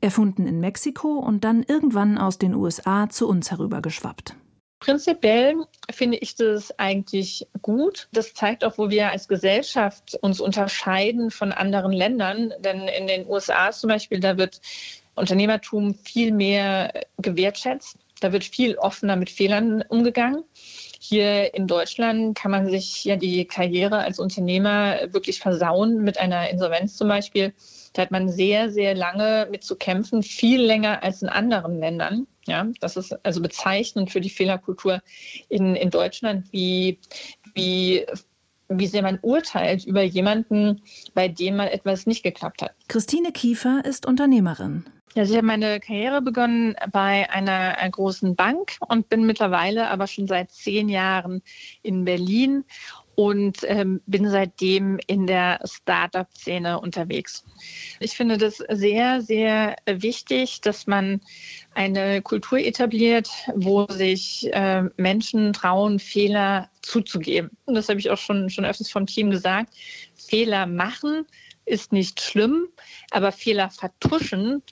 Erfunden 0.00 0.46
in 0.46 0.60
Mexiko 0.60 1.18
und 1.18 1.44
dann 1.44 1.62
irgendwann 1.62 2.18
aus 2.18 2.38
den 2.38 2.54
USA 2.54 3.08
zu 3.08 3.26
uns 3.26 3.50
herübergeschwappt. 3.50 4.36
Prinzipiell 4.80 5.56
finde 5.90 6.18
ich 6.18 6.34
das 6.34 6.78
eigentlich 6.78 7.46
gut. 7.62 8.08
Das 8.12 8.34
zeigt 8.34 8.64
auch, 8.64 8.76
wo 8.76 8.90
wir 8.90 9.10
als 9.10 9.28
Gesellschaft 9.28 10.18
uns 10.20 10.40
unterscheiden 10.40 11.30
von 11.30 11.52
anderen 11.52 11.92
Ländern. 11.92 12.52
Denn 12.58 12.86
in 12.88 13.06
den 13.06 13.26
USA 13.26 13.72
zum 13.72 13.88
Beispiel, 13.88 14.20
da 14.20 14.36
wird 14.36 14.60
Unternehmertum 15.14 15.94
viel 15.94 16.32
mehr 16.32 16.92
gewertschätzt. 17.16 17.96
Da 18.20 18.32
wird 18.32 18.44
viel 18.44 18.76
offener 18.76 19.16
mit 19.16 19.30
Fehlern 19.30 19.82
umgegangen. 19.88 20.44
Hier 21.06 21.52
in 21.52 21.66
Deutschland 21.66 22.34
kann 22.34 22.50
man 22.50 22.70
sich 22.70 23.04
ja 23.04 23.16
die 23.16 23.44
Karriere 23.44 23.98
als 23.98 24.18
Unternehmer 24.18 25.00
wirklich 25.12 25.38
versauen 25.38 26.02
mit 26.02 26.16
einer 26.16 26.48
Insolvenz 26.48 26.96
zum 26.96 27.08
Beispiel. 27.08 27.52
Da 27.92 28.02
hat 28.02 28.10
man 28.10 28.30
sehr, 28.30 28.70
sehr 28.70 28.94
lange 28.94 29.46
mit 29.50 29.64
zu 29.64 29.76
kämpfen, 29.76 30.22
viel 30.22 30.62
länger 30.62 31.02
als 31.02 31.20
in 31.20 31.28
anderen 31.28 31.78
Ländern. 31.78 32.26
Ja, 32.46 32.66
das 32.80 32.96
ist 32.96 33.12
also 33.22 33.42
bezeichnend 33.42 34.12
für 34.12 34.22
die 34.22 34.30
Fehlerkultur 34.30 35.02
in, 35.50 35.76
in 35.76 35.90
Deutschland, 35.90 36.50
wie, 36.52 36.98
wie 37.54 38.06
wie 38.68 38.86
sehr 38.86 39.02
man 39.02 39.18
urteilt 39.20 39.84
über 39.84 40.02
jemanden, 40.02 40.80
bei 41.12 41.28
dem 41.28 41.56
mal 41.56 41.68
etwas 41.68 42.06
nicht 42.06 42.22
geklappt 42.22 42.62
hat. 42.62 42.74
Christine 42.88 43.30
Kiefer 43.30 43.82
ist 43.84 44.06
Unternehmerin. 44.06 44.86
Ja, 45.16 45.22
ich 45.22 45.30
habe 45.30 45.46
meine 45.46 45.78
Karriere 45.78 46.20
begonnen 46.20 46.74
bei 46.90 47.30
einer, 47.30 47.78
einer 47.78 47.90
großen 47.90 48.34
Bank 48.34 48.76
und 48.80 49.08
bin 49.08 49.24
mittlerweile 49.24 49.88
aber 49.88 50.08
schon 50.08 50.26
seit 50.26 50.50
zehn 50.50 50.88
Jahren 50.88 51.40
in 51.82 52.04
Berlin 52.04 52.64
und 53.14 53.58
ähm, 53.62 54.00
bin 54.06 54.28
seitdem 54.28 54.98
in 55.06 55.28
der 55.28 55.60
Startup-Szene 55.64 56.80
unterwegs. 56.80 57.44
Ich 58.00 58.16
finde 58.16 58.38
das 58.38 58.56
sehr, 58.56 59.20
sehr 59.20 59.76
wichtig, 59.86 60.60
dass 60.62 60.88
man 60.88 61.20
eine 61.74 62.20
Kultur 62.20 62.58
etabliert, 62.58 63.28
wo 63.54 63.86
sich 63.86 64.52
äh, 64.52 64.82
Menschen 64.96 65.52
trauen, 65.52 66.00
Fehler 66.00 66.70
zuzugeben. 66.82 67.50
Und 67.66 67.74
das 67.74 67.88
habe 67.88 68.00
ich 68.00 68.10
auch 68.10 68.18
schon, 68.18 68.50
schon 68.50 68.64
öfters 68.64 68.90
vom 68.90 69.06
Team 69.06 69.30
gesagt. 69.30 69.72
Fehler 70.16 70.66
machen 70.66 71.24
ist 71.66 71.92
nicht 71.92 72.20
schlimm, 72.20 72.66
aber 73.12 73.30
Fehler 73.30 73.70
vertuschen 73.70 74.62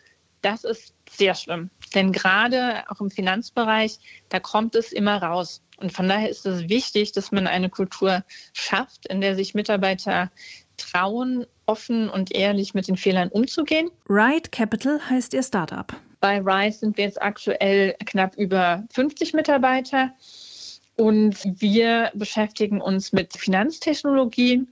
das 0.43 0.65
ist 0.65 0.95
sehr 1.11 1.35
schlimm. 1.35 1.71
Denn 1.95 2.13
gerade 2.13 2.85
auch 2.89 3.01
im 3.01 3.11
Finanzbereich, 3.11 3.99
da 4.29 4.41
kommt 4.41 4.75
es 4.75 4.93
immer 4.93 5.23
raus. 5.23 5.63
Und 5.79 5.93
von 5.93 6.09
daher 6.09 6.29
ist 6.29 6.47
es 6.47 6.69
wichtig, 6.69 7.13
dass 7.13 7.33
man 7.33 7.47
eine 7.47 7.71
Kultur 7.71 8.25
schafft, 8.53 9.07
in 9.07 9.21
der 9.21 9.35
sich 9.35 9.55
Mitarbeiter 9.55 10.31
trauen, 10.77 11.47
offen 11.67 12.09
und 12.09 12.35
ehrlich 12.35 12.75
mit 12.75 12.89
den 12.89 12.97
Fehlern 12.97 13.29
umzugehen. 13.29 13.91
Ride 14.09 14.51
Capital 14.51 15.01
heißt 15.09 15.35
ihr 15.35 15.43
Startup. 15.43 15.93
Bei 16.21 16.39
Ride 16.39 16.73
sind 16.73 16.97
wir 16.97 17.05
jetzt 17.05 17.21
aktuell 17.21 17.97
knapp 18.07 18.37
über 18.37 18.85
50 18.93 19.35
Mitarbeiter 19.35 20.13
und 20.97 21.37
wir 21.45 22.13
beschäftigen 22.15 22.81
uns 22.81 23.13
mit 23.13 23.37
Finanztechnologien 23.37 24.69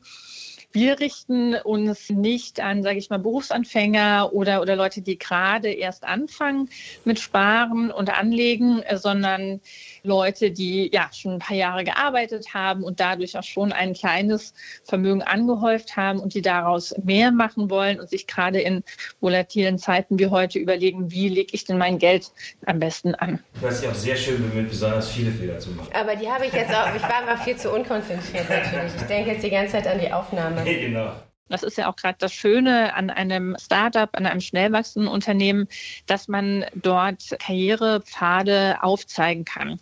wir 0.72 1.00
richten 1.00 1.54
uns 1.54 2.10
nicht 2.10 2.60
an, 2.60 2.82
sage 2.82 2.98
ich 2.98 3.10
mal, 3.10 3.18
Berufsanfänger 3.18 4.32
oder, 4.32 4.60
oder 4.60 4.76
Leute, 4.76 5.02
die 5.02 5.18
gerade 5.18 5.70
erst 5.70 6.04
anfangen 6.04 6.68
mit 7.04 7.18
Sparen 7.18 7.90
und 7.90 8.10
Anlegen, 8.10 8.82
sondern 8.94 9.60
Leute, 10.02 10.50
die 10.50 10.90
ja 10.92 11.08
schon 11.12 11.34
ein 11.34 11.38
paar 11.38 11.56
Jahre 11.56 11.84
gearbeitet 11.84 12.54
haben 12.54 12.82
und 12.82 13.00
dadurch 13.00 13.36
auch 13.36 13.42
schon 13.42 13.72
ein 13.72 13.92
kleines 13.94 14.54
Vermögen 14.84 15.22
angehäuft 15.22 15.96
haben 15.96 16.20
und 16.20 16.34
die 16.34 16.42
daraus 16.42 16.94
mehr 17.02 17.30
machen 17.32 17.70
wollen 17.70 18.00
und 18.00 18.08
sich 18.08 18.26
gerade 18.26 18.60
in 18.60 18.82
volatilen 19.20 19.78
Zeiten 19.78 20.18
wie 20.18 20.26
heute 20.26 20.58
überlegen, 20.58 21.10
wie 21.10 21.28
lege 21.28 21.54
ich 21.54 21.64
denn 21.64 21.78
mein 21.78 21.98
Geld 21.98 22.30
am 22.66 22.78
besten 22.78 23.14
an. 23.14 23.40
Du 23.60 23.66
hast 23.66 23.82
dich 23.82 23.88
auch 23.88 23.94
sehr 23.94 24.16
schön 24.16 24.48
bemüht, 24.48 24.70
besonders 24.70 25.10
viele 25.10 25.30
Fehler 25.30 25.58
zu 25.58 25.70
machen. 25.70 25.90
Aber 25.92 26.16
die 26.16 26.28
habe 26.28 26.46
ich 26.46 26.52
jetzt 26.52 26.74
auch, 26.74 26.94
ich 26.94 27.02
war 27.02 27.24
mal 27.24 27.38
viel 27.38 27.56
zu 27.56 27.70
unkonzentriert 27.70 28.48
natürlich. 28.48 28.92
Ich 28.96 29.02
denke 29.02 29.30
jetzt 29.32 29.44
die 29.44 29.50
ganze 29.50 29.72
Zeit 29.72 29.86
an 29.86 30.00
die 30.00 30.12
Aufnahme. 30.12 30.62
Nee, 30.64 30.80
genau. 30.86 31.12
Das 31.50 31.64
ist 31.64 31.76
ja 31.76 31.90
auch 31.90 31.96
gerade 31.96 32.16
das 32.18 32.32
Schöne 32.32 32.94
an 32.94 33.10
einem 33.10 33.56
Startup, 33.60 34.08
an 34.16 34.24
einem 34.24 34.40
schnell 34.40 34.70
wachsenden 34.72 35.10
Unternehmen, 35.10 35.66
dass 36.06 36.28
man 36.28 36.64
dort 36.76 37.36
Karrierepfade 37.40 38.78
aufzeigen 38.82 39.44
kann. 39.44 39.80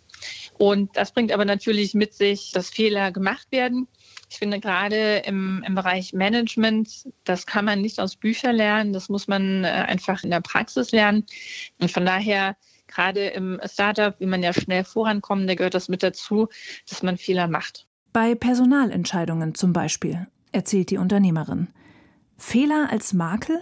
Und 0.59 0.97
das 0.97 1.13
bringt 1.13 1.31
aber 1.31 1.45
natürlich 1.45 1.93
mit 1.93 2.13
sich, 2.13 2.51
dass 2.51 2.69
Fehler 2.69 3.13
gemacht 3.13 3.47
werden. 3.49 3.87
Ich 4.29 4.37
finde 4.37 4.59
gerade 4.59 5.23
im, 5.25 5.63
im 5.65 5.73
Bereich 5.73 6.11
Management, 6.11 7.07
das 7.23 7.45
kann 7.45 7.63
man 7.63 7.81
nicht 7.81 7.97
aus 7.97 8.17
Büchern 8.17 8.57
lernen, 8.57 8.91
das 8.91 9.07
muss 9.07 9.29
man 9.29 9.63
äh, 9.63 9.67
einfach 9.67 10.21
in 10.21 10.31
der 10.31 10.41
Praxis 10.41 10.91
lernen. 10.91 11.25
Und 11.79 11.89
von 11.89 12.05
daher 12.05 12.57
gerade 12.87 13.27
im 13.27 13.57
Startup, 13.63 14.19
wie 14.19 14.25
man 14.25 14.43
ja 14.43 14.51
schnell 14.51 14.83
vorankommen, 14.83 15.47
da 15.47 15.55
gehört 15.55 15.75
das 15.75 15.87
mit 15.87 16.03
dazu, 16.03 16.49
dass 16.89 17.03
man 17.03 17.17
Fehler 17.17 17.47
macht. 17.47 17.87
Bei 18.11 18.35
Personalentscheidungen 18.35 19.55
zum 19.55 19.71
Beispiel 19.71 20.27
erzählt 20.51 20.89
die 20.89 20.97
Unternehmerin. 20.97 21.69
Fehler 22.37 22.89
als 22.91 23.13
Makel? 23.13 23.61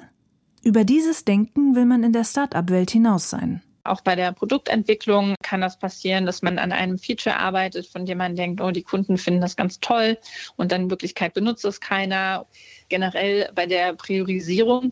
Über 0.64 0.84
dieses 0.84 1.26
Denken 1.26 1.76
will 1.76 1.86
man 1.86 2.04
in 2.04 2.12
der 2.12 2.24
Start-up-Welt 2.24 2.90
hinaus 2.90 3.30
sein. 3.30 3.62
Auch 3.88 4.02
bei 4.02 4.16
der 4.16 4.34
Produktentwicklung 4.34 5.36
kann 5.42 5.62
das 5.62 5.80
passieren, 5.80 6.26
dass 6.26 6.42
man 6.42 6.60
an 6.60 6.74
einem 6.74 6.98
Feature 6.98 7.38
arbeitet, 7.38 7.88
von 7.88 8.06
dem 8.06 8.18
man 8.18 8.36
denkt, 8.36 8.60
oh, 8.60 8.72
die 8.72 8.84
Kunden 8.84 9.18
finden 9.18 9.40
das 9.40 9.56
ganz 9.56 9.80
toll 9.80 10.18
und 10.58 10.74
dann 10.74 10.84
in 10.84 10.90
Wirklichkeit 10.90 11.34
benutzt 11.34 11.64
es 11.64 11.80
keiner. 11.80 12.46
Generell 12.90 13.50
bei 13.56 13.66
der 13.66 13.94
Priorisierung 13.94 14.92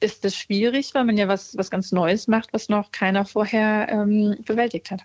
ist 0.00 0.24
es 0.26 0.36
schwierig, 0.36 0.94
weil 0.94 1.04
man 1.04 1.16
ja 1.16 1.26
was, 1.26 1.56
was 1.56 1.70
ganz 1.70 1.90
Neues 1.90 2.28
macht, 2.28 2.52
was 2.52 2.68
noch 2.68 2.92
keiner 2.92 3.24
vorher 3.24 3.88
ähm, 3.90 4.36
bewältigt 4.44 4.90
hat. 4.90 5.04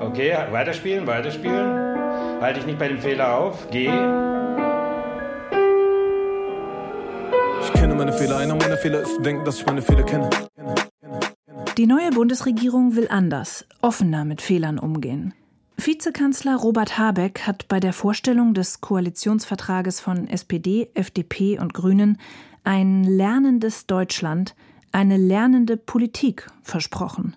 Okay, 0.00 0.36
weiterspielen, 0.50 1.06
weiterspielen. 1.06 2.40
Halte 2.40 2.58
ich 2.58 2.66
nicht 2.66 2.78
bei 2.78 2.88
dem 2.88 2.98
Fehler 2.98 3.36
auf, 3.36 3.68
geh. 3.70 3.88
Meine 7.98 8.12
Fehler, 8.12 8.38
einer 8.38 8.54
meiner 8.54 8.76
Fehler 8.76 9.02
ist, 9.02 9.18
denken, 9.24 9.44
dass 9.44 9.58
ich 9.58 9.66
meine 9.66 9.82
Fehler 9.82 10.04
kenne. 10.04 10.30
Die 11.76 11.86
neue 11.86 12.10
Bundesregierung 12.10 12.94
will 12.94 13.08
anders, 13.08 13.66
offener 13.82 14.24
mit 14.24 14.40
Fehlern 14.40 14.78
umgehen. 14.78 15.34
Vizekanzler 15.76 16.56
Robert 16.56 16.96
Habeck 16.96 17.46
hat 17.46 17.66
bei 17.66 17.80
der 17.80 17.92
Vorstellung 17.92 18.54
des 18.54 18.80
Koalitionsvertrages 18.80 20.00
von 20.00 20.28
SPD, 20.28 20.90
FDP 20.94 21.58
und 21.58 21.74
Grünen 21.74 22.18
ein 22.62 23.02
lernendes 23.02 23.86
Deutschland, 23.86 24.54
eine 24.92 25.16
lernende 25.16 25.76
Politik 25.76 26.46
versprochen. 26.62 27.36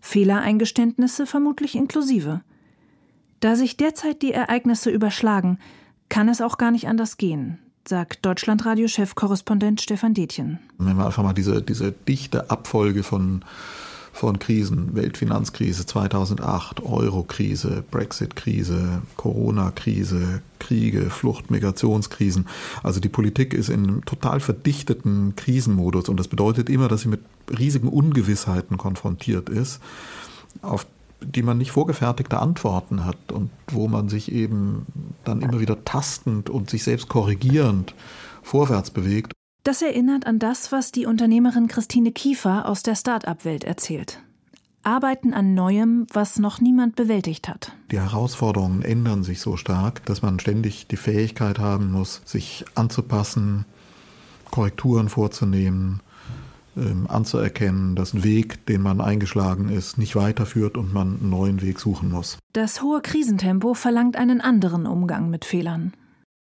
Fehlereingeständnisse 0.00 1.26
vermutlich 1.26 1.74
inklusive. 1.74 2.40
Da 3.40 3.54
sich 3.54 3.76
derzeit 3.76 4.22
die 4.22 4.32
Ereignisse 4.32 4.90
überschlagen, 4.90 5.58
kann 6.08 6.28
es 6.28 6.40
auch 6.40 6.56
gar 6.56 6.70
nicht 6.70 6.88
anders 6.88 7.16
gehen, 7.16 7.58
sagt 7.88 8.24
Deutschlandradio-Chefkorrespondent 8.24 9.80
Stefan 9.80 10.14
Detjen. 10.14 10.58
Wenn 10.78 10.96
wir 10.96 11.06
einfach 11.06 11.22
mal 11.22 11.32
diese, 11.32 11.62
diese 11.62 11.92
dichte 11.92 12.50
Abfolge 12.50 13.02
von 13.02 13.44
von 14.14 14.38
Krisen, 14.38 14.94
Weltfinanzkrise 14.94 15.86
2008, 15.86 16.84
Eurokrise, 16.84 17.82
Brexit-Krise, 17.90 19.02
Corona-Krise, 19.16 20.40
Kriege, 20.60 21.10
Flucht, 21.10 21.50
Migrationskrisen. 21.50 22.46
Also 22.84 23.00
die 23.00 23.08
Politik 23.08 23.52
ist 23.52 23.68
in 23.68 23.82
einem 23.82 24.04
total 24.04 24.38
verdichteten 24.38 25.34
Krisenmodus 25.34 26.08
und 26.08 26.18
das 26.18 26.28
bedeutet 26.28 26.70
immer, 26.70 26.86
dass 26.86 27.00
sie 27.02 27.08
mit 27.08 27.20
riesigen 27.58 27.88
Ungewissheiten 27.88 28.78
konfrontiert 28.78 29.48
ist, 29.48 29.80
auf 30.62 30.86
die 31.20 31.42
man 31.42 31.58
nicht 31.58 31.72
vorgefertigte 31.72 32.38
Antworten 32.38 33.04
hat 33.04 33.32
und 33.32 33.50
wo 33.68 33.88
man 33.88 34.08
sich 34.08 34.32
eben 34.32 34.86
dann 35.24 35.40
immer 35.40 35.60
wieder 35.60 35.84
tastend 35.84 36.50
und 36.50 36.70
sich 36.70 36.84
selbst 36.84 37.08
korrigierend 37.08 37.94
vorwärts 38.42 38.90
bewegt. 38.90 39.32
Das 39.64 39.80
erinnert 39.80 40.26
an 40.26 40.38
das, 40.38 40.72
was 40.72 40.92
die 40.92 41.06
Unternehmerin 41.06 41.68
Christine 41.68 42.12
Kiefer 42.12 42.68
aus 42.68 42.82
der 42.82 42.94
Start-up-Welt 42.94 43.64
erzählt. 43.64 44.20
Arbeiten 44.82 45.32
an 45.32 45.54
Neuem, 45.54 46.06
was 46.12 46.38
noch 46.38 46.60
niemand 46.60 46.94
bewältigt 46.94 47.48
hat. 47.48 47.72
Die 47.90 47.98
Herausforderungen 47.98 48.82
ändern 48.82 49.24
sich 49.24 49.40
so 49.40 49.56
stark, 49.56 50.04
dass 50.04 50.20
man 50.20 50.38
ständig 50.38 50.86
die 50.88 50.98
Fähigkeit 50.98 51.58
haben 51.58 51.90
muss, 51.90 52.20
sich 52.26 52.66
anzupassen, 52.74 53.64
Korrekturen 54.50 55.08
vorzunehmen, 55.08 56.00
ähm, 56.76 57.06
anzuerkennen, 57.08 57.96
dass 57.96 58.14
ein 58.14 58.24
Weg, 58.24 58.66
den 58.66 58.82
man 58.82 59.00
eingeschlagen 59.00 59.68
ist, 59.68 59.98
nicht 59.98 60.16
weiterführt 60.16 60.76
und 60.76 60.92
man 60.92 61.18
einen 61.20 61.30
neuen 61.30 61.62
Weg 61.62 61.80
suchen 61.80 62.10
muss. 62.10 62.38
Das 62.52 62.82
hohe 62.82 63.00
Krisentempo 63.00 63.74
verlangt 63.74 64.16
einen 64.16 64.40
anderen 64.40 64.86
Umgang 64.86 65.30
mit 65.30 65.44
Fehlern. 65.44 65.92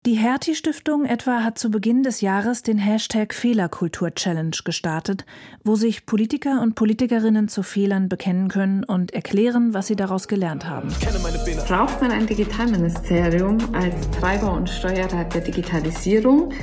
Die 0.06 0.16
Hertie 0.16 0.56
Stiftung 0.56 1.04
etwa 1.04 1.44
hat 1.44 1.60
zu 1.60 1.70
Beginn 1.70 2.04
des 2.04 2.22
Jahres 2.22 2.64
den 2.64 2.78
Hashtag 2.78 3.34
Fehlerkultur 3.34 4.16
Challenge 4.16 4.56
gestartet, 4.64 5.26
wo 5.66 5.76
sich 5.76 6.06
Politiker 6.06 6.62
und 6.62 6.76
Politikerinnen 6.76 7.50
zu 7.50 7.64
Fehlern 7.64 8.08
bekennen 8.08 8.48
können 8.48 8.86
und 8.86 9.14
erklären, 9.14 9.74
was 9.74 9.88
sie 9.88 9.98
daraus 9.98 10.30
gelernt 10.30 10.66
haben. 10.66 10.88
Braucht 11.68 12.00
man 12.00 12.12
ein 12.12 12.28
Digitalministerium 12.28 13.58
als 13.76 14.10
Treiber 14.12 14.54
und 14.54 14.70
Steuerer 14.70 15.26
der 15.26 15.42
Digitalisierung? 15.42 16.54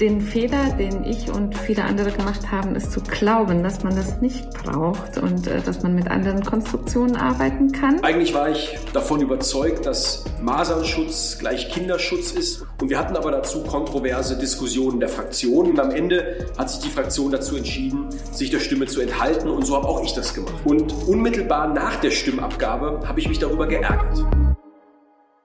Den 0.00 0.20
Fehler, 0.20 0.70
den 0.76 1.04
ich 1.04 1.30
und 1.30 1.56
viele 1.56 1.84
andere 1.84 2.10
gemacht 2.10 2.50
haben, 2.50 2.74
ist 2.74 2.90
zu 2.90 3.00
glauben, 3.00 3.62
dass 3.62 3.84
man 3.84 3.94
das 3.94 4.20
nicht 4.20 4.50
braucht 4.50 5.18
und 5.18 5.46
äh, 5.46 5.60
dass 5.60 5.82
man 5.82 5.94
mit 5.94 6.10
anderen 6.10 6.42
Konstruktionen 6.42 7.14
arbeiten 7.14 7.70
kann. 7.70 8.02
Eigentlich 8.02 8.34
war 8.34 8.50
ich 8.50 8.76
davon 8.92 9.20
überzeugt, 9.20 9.86
dass 9.86 10.24
Masernschutz 10.42 11.38
gleich 11.38 11.68
Kinderschutz 11.70 12.32
ist. 12.32 12.66
Und 12.80 12.90
wir 12.90 12.98
hatten 12.98 13.16
aber 13.16 13.30
dazu 13.30 13.62
kontroverse 13.62 14.36
Diskussionen 14.36 14.98
der 14.98 15.08
Fraktionen. 15.08 15.72
Und 15.72 15.80
am 15.80 15.90
Ende 15.90 16.48
hat 16.58 16.70
sich 16.70 16.80
die 16.80 16.90
Fraktion 16.90 17.30
dazu 17.30 17.56
entschieden, 17.56 18.08
sich 18.32 18.50
der 18.50 18.60
Stimme 18.60 18.86
zu 18.86 19.00
enthalten. 19.00 19.48
Und 19.48 19.64
so 19.64 19.76
habe 19.76 19.86
auch 19.86 20.02
ich 20.02 20.12
das 20.12 20.34
gemacht. 20.34 20.54
Und 20.64 20.92
unmittelbar 21.06 21.72
nach 21.72 21.96
der 21.96 22.10
Stimmabgabe 22.10 23.06
habe 23.06 23.20
ich 23.20 23.28
mich 23.28 23.38
darüber 23.38 23.68
geärgert. 23.68 24.24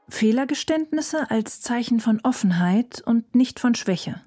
Fehlergeständnisse 0.10 1.30
als 1.30 1.62
Zeichen 1.62 2.00
von 2.00 2.20
Offenheit 2.24 3.04
und 3.06 3.36
nicht 3.36 3.60
von 3.60 3.76
Schwäche. 3.76 4.22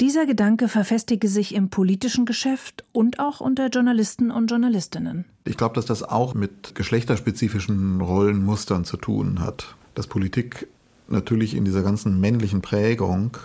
Dieser 0.00 0.26
Gedanke 0.26 0.68
verfestige 0.68 1.28
sich 1.28 1.54
im 1.54 1.70
politischen 1.70 2.26
Geschäft 2.26 2.84
und 2.92 3.20
auch 3.20 3.40
unter 3.40 3.68
Journalisten 3.68 4.32
und 4.32 4.50
Journalistinnen. 4.50 5.24
Ich 5.44 5.56
glaube, 5.56 5.76
dass 5.76 5.86
das 5.86 6.02
auch 6.02 6.34
mit 6.34 6.74
geschlechterspezifischen 6.74 8.00
Rollenmustern 8.00 8.84
zu 8.84 8.96
tun 8.96 9.38
hat. 9.38 9.76
Dass 9.94 10.08
Politik 10.08 10.66
natürlich 11.06 11.54
in 11.54 11.64
dieser 11.64 11.82
ganzen 11.82 12.20
männlichen 12.20 12.60
Prägung 12.60 13.36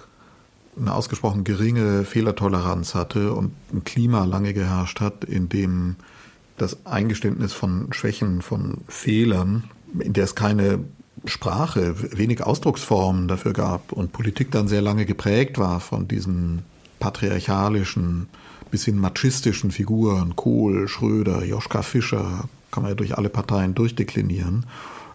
eine 0.80 0.94
ausgesprochen 0.94 1.44
geringe 1.44 2.04
Fehlertoleranz 2.04 2.96
hatte 2.96 3.34
und 3.34 3.52
ein 3.72 3.84
Klima 3.84 4.26
lange 4.26 4.54
geherrscht 4.54 5.02
hat, 5.02 5.26
in 5.26 5.50
dem 5.50 5.98
das 6.58 6.86
Eingeständnis 6.86 7.54
von 7.54 7.94
Schwächen, 7.94 8.42
von 8.42 8.80
Fehlern, 8.88 9.66
in 10.00 10.14
der 10.14 10.24
es 10.24 10.36
keine 10.36 10.80
Sprache, 11.26 11.96
wenig 12.18 12.44
Ausdrucksformen 12.44 13.28
dafür 13.28 13.54
gab 13.54 13.92
und 13.92 14.14
Politik 14.14 14.52
dann 14.52 14.68
sehr 14.68 14.82
lange 14.82 15.06
geprägt 15.06 15.58
war 15.58 15.80
von 15.80 16.08
diesen 16.08 16.64
patriarchalischen, 17.00 18.28
bis 18.72 18.86
hin 18.86 18.98
machistischen 18.98 19.72
Figuren, 19.72 20.36
Kohl, 20.36 20.88
Schröder, 20.88 21.44
Joschka 21.44 21.82
Fischer, 21.82 22.48
kann 22.72 22.84
man 22.84 22.92
ja 22.92 22.96
durch 22.96 23.18
alle 23.18 23.30
Parteien 23.30 23.74
durchdeklinieren. 23.74 24.66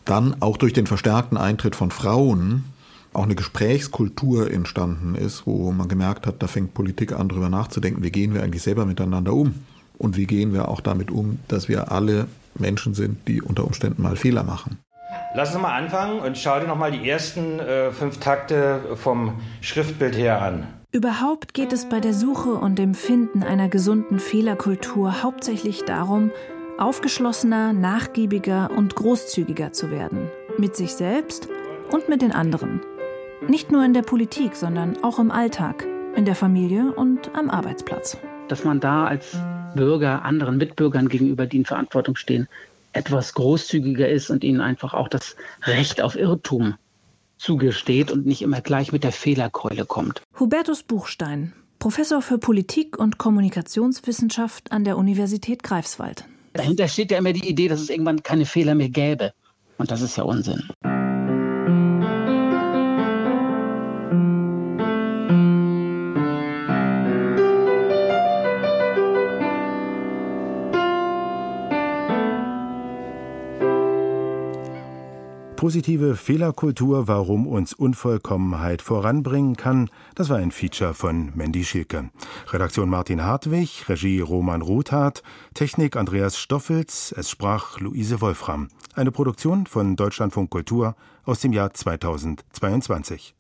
Dann 0.05 0.37
auch 0.41 0.57
durch 0.57 0.73
den 0.73 0.87
verstärkten 0.87 1.39
Eintritt 1.39 1.77
von 1.77 1.91
Frauen 1.91 2.65
auch 3.13 3.23
eine 3.23 3.37
Gesprächskultur 3.37 4.51
entstanden 4.51 5.15
ist, 5.15 5.47
wo 5.47 5.71
man 5.71 5.89
gemerkt 5.89 6.27
hat, 6.27 6.43
da 6.43 6.49
fängt 6.49 6.75
Politik 6.75 7.13
an, 7.13 7.29
darüber 7.29 7.49
nachzudenken, 7.49 8.03
wie 8.03 8.11
gehen 8.11 8.35
wir 8.35 8.43
eigentlich 8.43 8.63
selber 8.63 8.87
miteinander 8.87 9.33
um? 9.33 9.55
Und 9.97 10.17
wie 10.17 10.27
gehen 10.27 10.53
wir 10.53 10.69
auch 10.69 10.81
damit 10.81 11.13
um, 11.13 11.39
dass 11.47 11.69
wir 11.69 11.93
alle 11.93 12.27
Menschen 12.59 12.95
sind, 12.95 13.29
die 13.29 13.41
unter 13.41 13.65
Umständen 13.65 14.03
mal 14.03 14.17
Fehler 14.17 14.43
machen? 14.43 14.79
Lass 15.35 15.53
uns 15.53 15.63
mal 15.63 15.77
anfangen 15.77 16.21
und 16.21 16.39
schau 16.39 16.61
dir 16.61 16.67
noch 16.67 16.79
mal 16.79 16.93
die 16.93 17.09
ersten 17.09 17.59
äh, 17.59 17.91
fünf 17.91 18.21
Takte 18.21 18.81
vom 18.95 19.41
Schriftbild 19.61 20.17
her 20.17 20.41
an. 20.41 20.67
Überhaupt 20.93 21.55
geht 21.55 21.73
es 21.73 21.89
bei 21.89 21.99
der 21.99 22.15
Suche 22.15 22.51
und 22.51 22.79
dem 22.79 22.95
Finden 22.95 23.43
einer 23.43 23.69
gesunden 23.69 24.21
Fehlerkultur 24.21 25.25
hauptsächlich 25.25 25.85
darum, 25.85 26.31
aufgeschlossener, 26.79 27.73
nachgiebiger 27.73 28.71
und 28.71 28.95
großzügiger 28.95 29.73
zu 29.73 29.91
werden. 29.91 30.31
Mit 30.57 30.77
sich 30.77 30.95
selbst 30.95 31.49
und 31.91 32.09
mit 32.09 32.23
den 32.23 32.31
anderen. 32.31 32.81
Nicht 33.49 33.73
nur 33.73 33.85
in 33.85 33.93
der 33.93 34.03
Politik, 34.03 34.55
sondern 34.55 35.03
auch 35.03 35.19
im 35.19 35.31
Alltag, 35.33 35.85
in 36.15 36.25
der 36.25 36.37
Familie 36.37 36.93
und 36.93 37.35
am 37.35 37.51
Arbeitsplatz. 37.51 38.17
Dass 38.47 38.65
man 38.65 38.79
da 38.79 39.07
als 39.07 39.37
Bürger 39.75 40.25
anderen 40.25 40.59
Mitbürgern 40.59 41.09
gegenüber, 41.09 41.47
die 41.47 41.57
in 41.57 41.65
Verantwortung 41.65 42.15
stehen, 42.15 42.49
etwas 42.95 43.35
großzügiger 43.35 44.09
ist 44.09 44.31
und 44.31 44.45
ihnen 44.45 44.61
einfach 44.61 44.95
auch 44.95 45.09
das 45.09 45.37
Recht 45.65 46.01
auf 46.01 46.17
Irrtum 46.17 46.75
zugesteht 47.37 48.11
und 48.11 48.27
nicht 48.27 48.43
immer 48.43 48.61
gleich 48.61 48.93
mit 48.93 49.05
der 49.05 49.13
Fehlerkeule 49.13 49.85
kommt. 49.85 50.23
Hubertus 50.39 50.83
Buchstein, 50.83 51.53
Professor 51.79 52.23
für 52.23 52.39
Politik 52.39 52.99
und 52.99 53.19
Kommunikationswissenschaft 53.19 54.73
an 54.73 54.85
der 54.85 54.97
Universität 54.97 55.63
Greifswald. 55.63 56.25
Dahinter 56.55 56.89
steht 56.89 57.11
ja 57.11 57.19
immer 57.19 57.33
die 57.33 57.49
Idee, 57.49 57.69
dass 57.69 57.81
es 57.81 57.91
irgendwann 57.91 58.23
keine 58.23 58.47
Fehler 58.47 58.75
mehr 58.75 58.89
gäbe. 58.89 59.33
Und 59.77 59.91
das 59.91 60.01
ist 60.01 60.17
ja 60.17 60.23
Unsinn. 60.23 60.69
Positive 75.65 76.15
Fehlerkultur, 76.17 77.09
warum 77.09 77.47
uns 77.47 77.73
Unvollkommenheit 77.73 78.83
voranbringen 78.83 79.57
kann, 79.57 79.89
das 80.15 80.29
war 80.29 80.37
ein 80.37 80.51
Feature 80.51 80.93
von 80.93 81.33
Mandy 81.35 81.65
Schilke. 81.65 82.11
Redaktion 82.53 82.91
Martin 82.91 83.25
Hartwig, 83.25 83.89
Regie 83.89 84.21
Roman 84.21 84.61
Rothardt, 84.61 85.23
Technik 85.55 85.97
Andreas 85.97 86.37
Stoffels, 86.37 87.15
es 87.17 87.31
sprach 87.31 87.81
Luise 87.81 88.21
Wolfram. 88.21 88.69
Eine 88.95 89.11
Produktion 89.11 89.65
von 89.65 89.97
Deutschlandfunk 89.97 90.51
Kultur 90.51 90.97
aus 91.25 91.41
dem 91.41 91.55
Jahr 91.55 91.73
2022. 91.73 93.35